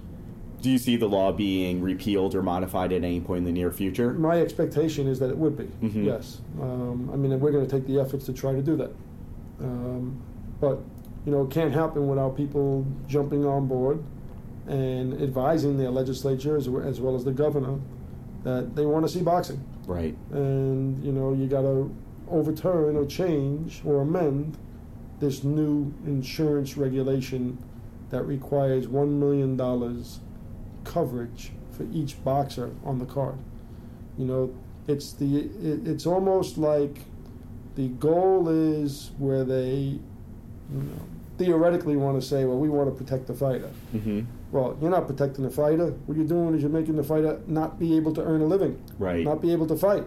Do 0.63 0.71
you 0.71 0.79
see 0.79 0.97
the 0.97 1.09
law 1.09 1.33
being 1.33 1.81
repealed 1.81 2.35
or 2.35 2.43
modified 2.43 2.93
at 2.93 3.03
any 3.03 3.21
point 3.21 3.39
in 3.39 3.45
the 3.45 3.53
near 3.53 3.71
future? 3.71 4.13
My 4.13 4.41
expectation 4.41 5.07
is 5.07 5.19
that 5.21 5.31
it 5.31 5.39
would 5.39 5.57
be, 5.57 5.69
Mhm. 5.83 6.05
yes. 6.05 6.41
Um, 6.61 7.09
I 7.13 7.17
mean, 7.17 7.39
we're 7.41 7.53
going 7.53 7.67
to 7.67 7.71
take 7.71 7.87
the 7.87 7.99
efforts 7.99 8.27
to 8.27 8.33
try 8.35 8.53
to 8.55 8.61
do 8.63 8.77
that. 8.77 8.91
Um, 9.63 10.17
but, 10.61 10.81
you 11.25 11.33
know, 11.33 11.43
it 11.43 11.51
can't 11.51 11.73
happen 11.73 12.09
without 12.09 12.37
people 12.37 12.85
jumping 13.09 13.45
on 13.47 13.67
board 13.69 14.01
and 14.67 15.15
advising 15.21 15.79
their 15.79 15.91
legislature 15.91 16.57
as, 16.57 16.69
as 16.69 17.01
well 17.01 17.15
as 17.15 17.25
the 17.25 17.33
governor 17.33 17.77
that 18.45 18.77
they 18.77 18.85
want 18.85 19.07
to 19.07 19.13
see 19.13 19.23
boxing. 19.23 19.61
Right. 19.87 20.15
And, 20.31 21.03
you 21.03 21.13
know, 21.13 21.33
you 21.33 21.47
got 21.47 21.63
to 21.63 21.91
overturn 22.31 22.97
or 22.97 23.07
change 23.07 23.83
or 23.85 24.03
amend 24.03 24.57
this 25.21 25.43
new 25.43 25.93
insurance 26.07 26.77
regulation 26.77 27.59
that 28.11 28.25
requires 28.25 28.87
$1 28.87 29.09
million 29.19 29.57
coverage 30.95 31.53
for 31.77 31.85
each 31.93 32.23
boxer 32.25 32.71
on 32.85 32.99
the 32.99 33.07
card. 33.07 33.37
You 34.19 34.25
know, 34.27 34.55
it's 34.89 35.13
the 35.13 35.39
it, 35.39 35.87
it's 35.87 36.05
almost 36.07 36.59
like 36.59 36.99
the 37.77 37.89
goal 37.89 38.49
is 38.49 39.13
where 39.19 39.45
they 39.45 39.99
you 40.73 40.83
know, 40.89 41.03
theoretically 41.39 41.97
want 41.97 42.21
to 42.21 42.27
say, 42.27 42.45
well, 42.45 42.59
we 42.59 42.69
want 42.69 42.91
to 42.91 43.05
protect 43.05 43.27
the 43.29 43.35
fighter. 43.35 43.71
Mm-hmm. 43.95 44.23
Well, 44.51 44.77
you're 44.81 44.91
not 44.91 45.07
protecting 45.07 45.45
the 45.45 45.51
fighter. 45.51 45.91
What 46.07 46.17
you're 46.19 46.27
doing 46.27 46.55
is 46.55 46.63
you're 46.63 46.71
making 46.71 46.97
the 46.97 47.05
fighter 47.05 47.41
not 47.47 47.79
be 47.79 47.97
able 47.97 48.13
to 48.15 48.23
earn 48.23 48.41
a 48.43 48.47
living, 48.47 48.83
Right. 48.99 49.25
not 49.25 49.41
be 49.41 49.53
able 49.53 49.69
to 49.69 49.77
fight, 49.77 50.05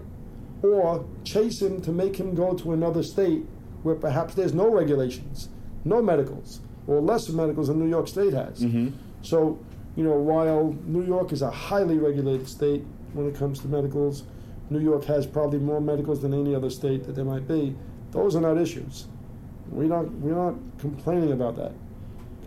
or 0.62 1.06
chase 1.24 1.62
him 1.62 1.82
to 1.82 1.92
make 1.92 2.18
him 2.18 2.36
go 2.36 2.54
to 2.54 2.74
another 2.74 3.04
state 3.04 3.46
where 3.84 3.96
perhaps 3.96 4.34
there's 4.36 4.54
no 4.54 4.70
regulations, 4.70 5.48
no 5.86 6.02
medicals, 6.02 6.60
or 6.88 7.00
less 7.02 7.30
medicals 7.30 7.68
than 7.70 7.80
New 7.80 7.90
York 7.90 8.08
State 8.10 8.34
has. 8.34 8.60
Mm-hmm. 8.60 8.90
So, 9.22 9.60
you 9.96 10.04
know, 10.04 10.14
while 10.14 10.76
New 10.86 11.04
York 11.04 11.32
is 11.32 11.42
a 11.42 11.52
highly 11.52 11.98
regulated 11.98 12.48
state 12.48 12.84
when 13.14 13.28
it 13.28 13.36
comes 13.36 13.60
to 13.60 13.68
medicals, 13.68 14.24
New 14.70 14.80
York 14.80 15.06
has 15.06 15.26
probably 15.26 15.60
more 15.60 15.80
medicals 15.80 16.22
than 16.22 16.34
any 16.34 16.56
other 16.56 16.70
state 16.70 17.04
that 17.06 17.14
there 17.14 17.26
might 17.26 17.48
be. 17.48 17.76
Those 18.12 18.36
are 18.36 18.42
not 18.42 18.58
issues. 18.58 19.06
We're 19.70 19.88
not 19.88 20.12
we're 20.14 20.36
not 20.36 20.56
complaining 20.80 21.32
about 21.32 21.56
that. 21.58 21.72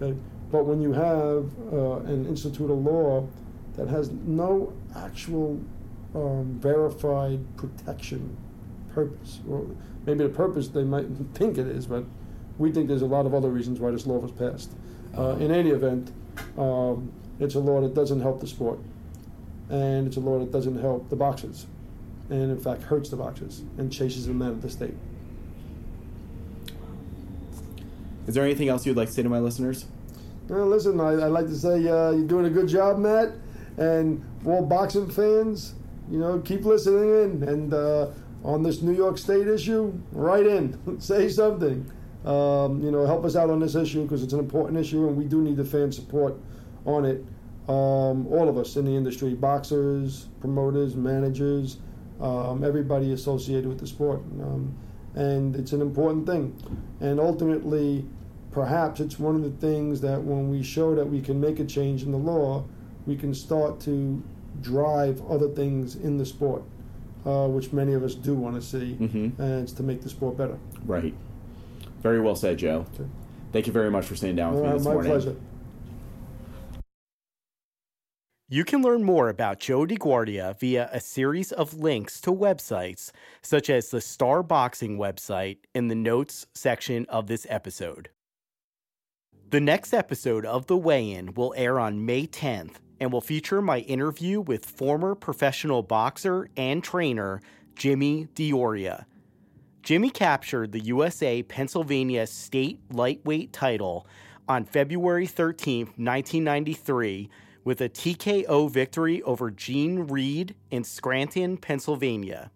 Okay, 0.00 0.18
but 0.50 0.64
when 0.64 0.80
you 0.80 0.92
have 0.92 1.46
uh, 1.72 1.96
an 2.10 2.26
institute 2.26 2.70
of 2.70 2.78
law 2.78 3.26
that 3.76 3.88
has 3.88 4.10
no 4.10 4.72
actual 4.96 5.60
um, 6.14 6.58
verified 6.60 7.40
protection 7.56 8.36
purpose, 8.92 9.40
or 9.48 9.66
maybe 10.04 10.24
the 10.24 10.30
purpose 10.30 10.68
they 10.68 10.84
might 10.84 11.06
think 11.34 11.58
it 11.58 11.66
is, 11.66 11.86
but 11.86 12.04
we 12.58 12.72
think 12.72 12.88
there's 12.88 13.02
a 13.02 13.06
lot 13.06 13.26
of 13.26 13.34
other 13.34 13.50
reasons 13.50 13.80
why 13.80 13.90
this 13.90 14.06
law 14.06 14.18
was 14.18 14.32
passed. 14.32 14.72
Uh, 15.16 15.36
in 15.36 15.50
any 15.50 15.70
event, 15.70 16.12
um, 16.58 17.10
it's 17.38 17.54
a 17.54 17.60
law 17.60 17.80
that 17.80 17.94
doesn't 17.94 18.20
help 18.20 18.40
the 18.40 18.46
sport, 18.46 18.78
and 19.68 20.06
it's 20.06 20.16
a 20.16 20.20
law 20.20 20.38
that 20.38 20.52
doesn't 20.52 20.80
help 20.80 21.08
the 21.10 21.16
boxers, 21.16 21.66
and 22.30 22.50
in 22.50 22.58
fact 22.58 22.82
hurts 22.82 23.10
the 23.10 23.16
boxers 23.16 23.62
and 23.78 23.92
chases 23.92 24.26
them 24.26 24.42
out 24.42 24.50
of 24.50 24.62
the 24.62 24.70
state. 24.70 24.94
Is 28.26 28.34
there 28.34 28.44
anything 28.44 28.68
else 28.68 28.84
you'd 28.84 28.96
like 28.96 29.08
to 29.08 29.14
say 29.14 29.22
to 29.22 29.28
my 29.28 29.38
listeners? 29.38 29.86
Now, 30.48 30.64
listen, 30.64 31.00
I, 31.00 31.12
I'd 31.12 31.32
like 31.32 31.46
to 31.46 31.56
say 31.56 31.88
uh, 31.88 32.10
you're 32.10 32.26
doing 32.26 32.46
a 32.46 32.50
good 32.50 32.68
job, 32.68 32.98
Matt, 32.98 33.32
and 33.76 34.24
all 34.44 34.64
boxing 34.64 35.08
fans, 35.10 35.74
you 36.10 36.18
know, 36.18 36.38
keep 36.40 36.64
listening 36.64 37.10
in, 37.10 37.48
and 37.48 37.74
uh, 37.74 38.08
on 38.44 38.62
this 38.62 38.80
New 38.80 38.94
York 38.94 39.18
State 39.18 39.48
issue, 39.48 39.92
write 40.12 40.46
in, 40.46 41.00
say 41.00 41.28
something. 41.28 41.90
Um, 42.24 42.82
you 42.82 42.90
know, 42.90 43.06
help 43.06 43.24
us 43.24 43.36
out 43.36 43.50
on 43.50 43.60
this 43.60 43.76
issue 43.76 44.02
because 44.02 44.24
it's 44.24 44.32
an 44.32 44.40
important 44.40 44.78
issue, 44.78 45.06
and 45.06 45.16
we 45.16 45.24
do 45.24 45.42
need 45.42 45.56
the 45.56 45.64
fan 45.64 45.92
support 45.92 46.34
on 46.86 47.04
it. 47.04 47.22
Um, 47.68 48.26
all 48.28 48.48
of 48.48 48.56
us 48.56 48.76
in 48.76 48.84
the 48.84 48.94
industry, 48.94 49.34
boxers, 49.34 50.28
promoters, 50.40 50.94
managers, 50.94 51.78
um, 52.20 52.62
everybody 52.64 53.12
associated 53.12 53.66
with 53.66 53.78
the 53.80 53.86
sport. 53.86 54.20
Um, 54.40 54.74
and 55.14 55.56
it's 55.56 55.72
an 55.72 55.80
important 55.82 56.26
thing. 56.26 56.54
And 57.00 57.18
ultimately, 57.18 58.06
perhaps 58.52 59.00
it's 59.00 59.18
one 59.18 59.34
of 59.34 59.42
the 59.42 59.50
things 59.66 60.00
that 60.02 60.22
when 60.22 60.48
we 60.48 60.62
show 60.62 60.94
that 60.94 61.06
we 61.08 61.20
can 61.20 61.40
make 61.40 61.58
a 61.58 61.64
change 61.64 62.02
in 62.04 62.12
the 62.12 62.18
law, 62.18 62.64
we 63.06 63.16
can 63.16 63.34
start 63.34 63.80
to 63.80 64.22
drive 64.62 65.20
other 65.28 65.48
things 65.48 65.96
in 65.96 66.18
the 66.18 66.24
sport, 66.26 66.62
uh, 67.26 67.46
which 67.48 67.72
many 67.72 67.92
of 67.94 68.02
us 68.04 68.14
do 68.14 68.34
want 68.34 68.54
to 68.54 68.62
see, 68.62 68.96
Mhm. 69.00 69.38
and 69.38 69.62
it's 69.62 69.72
to 69.72 69.82
make 69.82 70.02
the 70.02 70.08
sport 70.08 70.36
better. 70.36 70.56
Right. 70.86 71.14
Very 72.02 72.20
well 72.20 72.36
said, 72.36 72.58
Joe. 72.58 72.86
Thank 73.52 73.66
you 73.66 73.72
very 73.72 73.90
much 73.90 74.06
for 74.06 74.14
sitting 74.16 74.36
down 74.36 74.54
with 74.54 74.62
me 74.62 74.68
Uh, 74.68 74.72
this 74.74 74.84
my 74.84 74.92
morning. 74.92 75.10
pleasure. 75.10 75.36
You 78.48 78.64
can 78.64 78.80
learn 78.80 79.02
more 79.02 79.28
about 79.28 79.58
Joe 79.58 79.86
DeGuardia 79.86 80.56
via 80.60 80.88
a 80.92 81.00
series 81.00 81.50
of 81.50 81.74
links 81.74 82.20
to 82.20 82.30
websites, 82.30 83.10
such 83.42 83.68
as 83.68 83.90
the 83.90 84.00
Star 84.00 84.44
Boxing 84.44 84.98
website, 84.98 85.58
in 85.74 85.88
the 85.88 85.96
notes 85.96 86.46
section 86.54 87.06
of 87.08 87.26
this 87.26 87.44
episode. 87.50 88.10
The 89.50 89.60
next 89.60 89.92
episode 89.92 90.46
of 90.46 90.66
The 90.66 90.76
Weigh 90.76 91.10
In 91.10 91.34
will 91.34 91.54
air 91.56 91.80
on 91.80 92.06
May 92.06 92.28
10th 92.28 92.76
and 93.00 93.12
will 93.12 93.20
feature 93.20 93.60
my 93.60 93.80
interview 93.80 94.40
with 94.40 94.64
former 94.64 95.16
professional 95.16 95.82
boxer 95.82 96.48
and 96.56 96.84
trainer 96.84 97.42
Jimmy 97.74 98.28
Dioria. 98.32 99.06
Jimmy 99.82 100.10
captured 100.10 100.70
the 100.70 100.84
USA 100.84 101.42
Pennsylvania 101.42 102.28
state 102.28 102.78
lightweight 102.92 103.52
title 103.52 104.06
on 104.48 104.64
February 104.64 105.26
13th, 105.26 105.98
1993, 105.98 107.28
with 107.66 107.80
a 107.80 107.88
TKO 107.88 108.70
victory 108.70 109.20
over 109.24 109.50
Gene 109.50 110.06
Reed 110.06 110.54
in 110.70 110.84
Scranton, 110.84 111.56
Pennsylvania. 111.56 112.52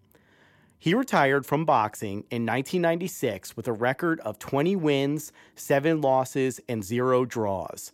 He 0.78 0.94
retired 0.94 1.44
from 1.44 1.64
boxing 1.64 2.24
in 2.30 2.46
1996 2.46 3.56
with 3.56 3.66
a 3.66 3.72
record 3.72 4.20
of 4.20 4.38
20 4.38 4.76
wins, 4.76 5.32
7 5.56 6.00
losses, 6.00 6.60
and 6.68 6.84
0 6.84 7.24
draws. 7.24 7.90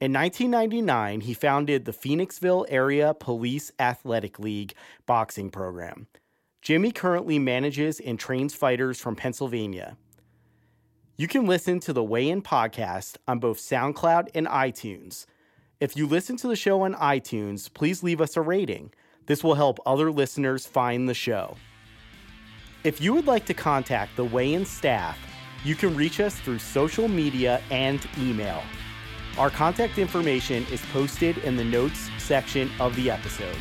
In 0.00 0.14
1999, 0.14 1.20
he 1.20 1.34
founded 1.34 1.84
the 1.84 1.92
Phoenixville 1.92 2.64
Area 2.70 3.12
Police 3.12 3.70
Athletic 3.78 4.38
League 4.38 4.72
boxing 5.04 5.50
program. 5.50 6.06
Jimmy 6.62 6.92
currently 6.92 7.38
manages 7.38 8.00
and 8.00 8.18
trains 8.18 8.54
fighters 8.54 8.98
from 8.98 9.16
Pennsylvania. 9.16 9.98
You 11.18 11.28
can 11.28 11.44
listen 11.44 11.78
to 11.80 11.92
the 11.92 12.02
Weigh 12.02 12.30
In 12.30 12.40
podcast 12.40 13.18
on 13.28 13.38
both 13.38 13.58
SoundCloud 13.58 14.30
and 14.34 14.46
iTunes. 14.46 15.26
If 15.82 15.96
you 15.96 16.06
listen 16.06 16.36
to 16.36 16.46
the 16.46 16.54
show 16.54 16.82
on 16.82 16.94
iTunes, 16.94 17.68
please 17.74 18.04
leave 18.04 18.20
us 18.20 18.36
a 18.36 18.40
rating. 18.40 18.92
This 19.26 19.42
will 19.42 19.56
help 19.56 19.80
other 19.84 20.12
listeners 20.12 20.64
find 20.64 21.08
the 21.08 21.12
show. 21.12 21.56
If 22.84 23.00
you 23.00 23.12
would 23.14 23.26
like 23.26 23.46
to 23.46 23.54
contact 23.54 24.14
the 24.14 24.22
Weigh 24.24 24.54
In 24.54 24.64
staff, 24.64 25.18
you 25.64 25.74
can 25.74 25.96
reach 25.96 26.20
us 26.20 26.36
through 26.36 26.60
social 26.60 27.08
media 27.08 27.60
and 27.72 28.00
email. 28.16 28.62
Our 29.36 29.50
contact 29.50 29.98
information 29.98 30.64
is 30.70 30.80
posted 30.92 31.38
in 31.38 31.56
the 31.56 31.64
notes 31.64 32.10
section 32.16 32.70
of 32.78 32.94
the 32.94 33.10
episode. 33.10 33.58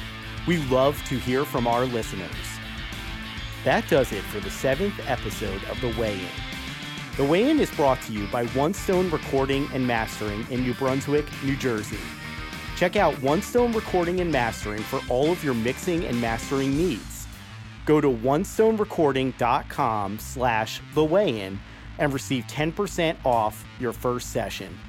We 0.47 0.57
love 0.65 1.03
to 1.07 1.17
hear 1.17 1.43
from 1.43 1.65
our 1.65 1.85
listeners. 1.85 2.29
That 3.63 3.89
does 3.89 4.11
it 4.11 4.21
for 4.25 4.39
the 4.39 4.51
seventh 4.51 4.99
episode 5.07 5.63
of 5.63 5.81
The 5.81 5.99
Weigh 5.99 6.19
In. 6.19 6.50
The 7.17 7.25
Weigh 7.25 7.49
In 7.49 7.59
is 7.59 7.69
brought 7.71 8.01
to 8.03 8.13
you 8.13 8.25
by 8.27 8.45
One 8.47 8.73
Stone 8.73 9.11
Recording 9.11 9.67
and 9.73 9.85
Mastering 9.85 10.47
in 10.49 10.63
New 10.63 10.73
Brunswick, 10.73 11.25
New 11.43 11.57
Jersey. 11.57 11.99
Check 12.77 12.95
out 12.95 13.21
One 13.21 13.41
Stone 13.41 13.73
Recording 13.73 14.21
and 14.21 14.31
Mastering 14.31 14.81
for 14.81 15.01
all 15.09 15.29
of 15.29 15.43
your 15.43 15.53
mixing 15.53 16.05
and 16.05 16.21
mastering 16.21 16.77
needs. 16.77 17.27
Go 17.85 17.99
to 17.99 18.07
onestonerecording.com 18.07 20.19
slash 20.19 20.79
the 20.93 21.03
weigh-in 21.03 21.59
and 21.99 22.13
receive 22.13 22.45
10% 22.45 23.17
off 23.25 23.65
your 23.77 23.91
first 23.91 24.31
session. 24.31 24.79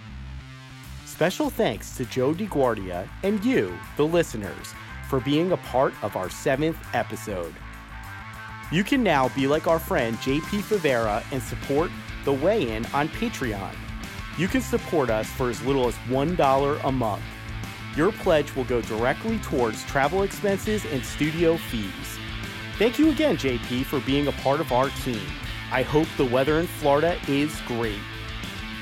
Special 1.05 1.51
thanks 1.51 1.97
to 1.97 2.05
Joe 2.05 2.33
DeGuardia 2.33 3.09
and 3.25 3.45
you, 3.45 3.77
the 3.97 4.07
listeners, 4.07 4.73
for 5.09 5.19
being 5.19 5.51
a 5.51 5.57
part 5.57 5.93
of 6.05 6.15
our 6.15 6.31
seventh 6.31 6.79
episode. 6.95 7.53
You 8.71 8.85
can 8.85 9.03
now 9.03 9.29
be 9.31 9.49
like 9.49 9.67
our 9.67 9.81
friend 9.81 10.17
JP 10.19 10.63
Favera 10.63 11.25
and 11.33 11.43
support 11.43 11.91
The 12.25 12.33
Weigh 12.33 12.77
In 12.77 12.87
on 12.87 13.09
Patreon. 13.09 13.75
You 14.39 14.49
can 14.49 14.61
support 14.61 15.11
us 15.11 15.29
for 15.29 15.51
as 15.51 15.63
little 15.63 15.89
as 15.89 15.95
$1 16.09 16.85
a 16.85 16.93
month. 16.93 17.23
Your 17.97 18.13
pledge 18.13 18.55
will 18.57 18.65
go 18.65 18.81
directly 18.83 19.39
towards 19.39 19.85
travel 19.85 20.23
expenses 20.23 20.85
and 20.87 21.05
studio 21.05 21.57
fees. 21.57 22.19
Thank 22.79 22.99
you 22.99 23.11
again, 23.11 23.37
JP, 23.37 23.85
for 23.85 24.01
being 24.01 24.29
a 24.29 24.33
part 24.33 24.61
of 24.61 24.73
our 24.73 24.89
team. 25.05 25.27
I 25.71 25.83
hope 25.83 26.09
the 26.17 26.25
weather 26.25 26.59
in 26.59 26.67
Florida 26.67 27.19
is 27.29 27.55
great. 27.67 28.01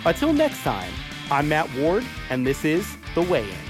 Until 0.05 0.33
next 0.33 0.62
time, 0.62 0.92
I'm 1.31 1.48
Matt 1.48 1.72
Ward, 1.74 2.05
and 2.31 2.46
this 2.46 2.64
is 2.64 2.96
The 3.14 3.22
Weigh 3.22 3.48
In. 3.48 3.69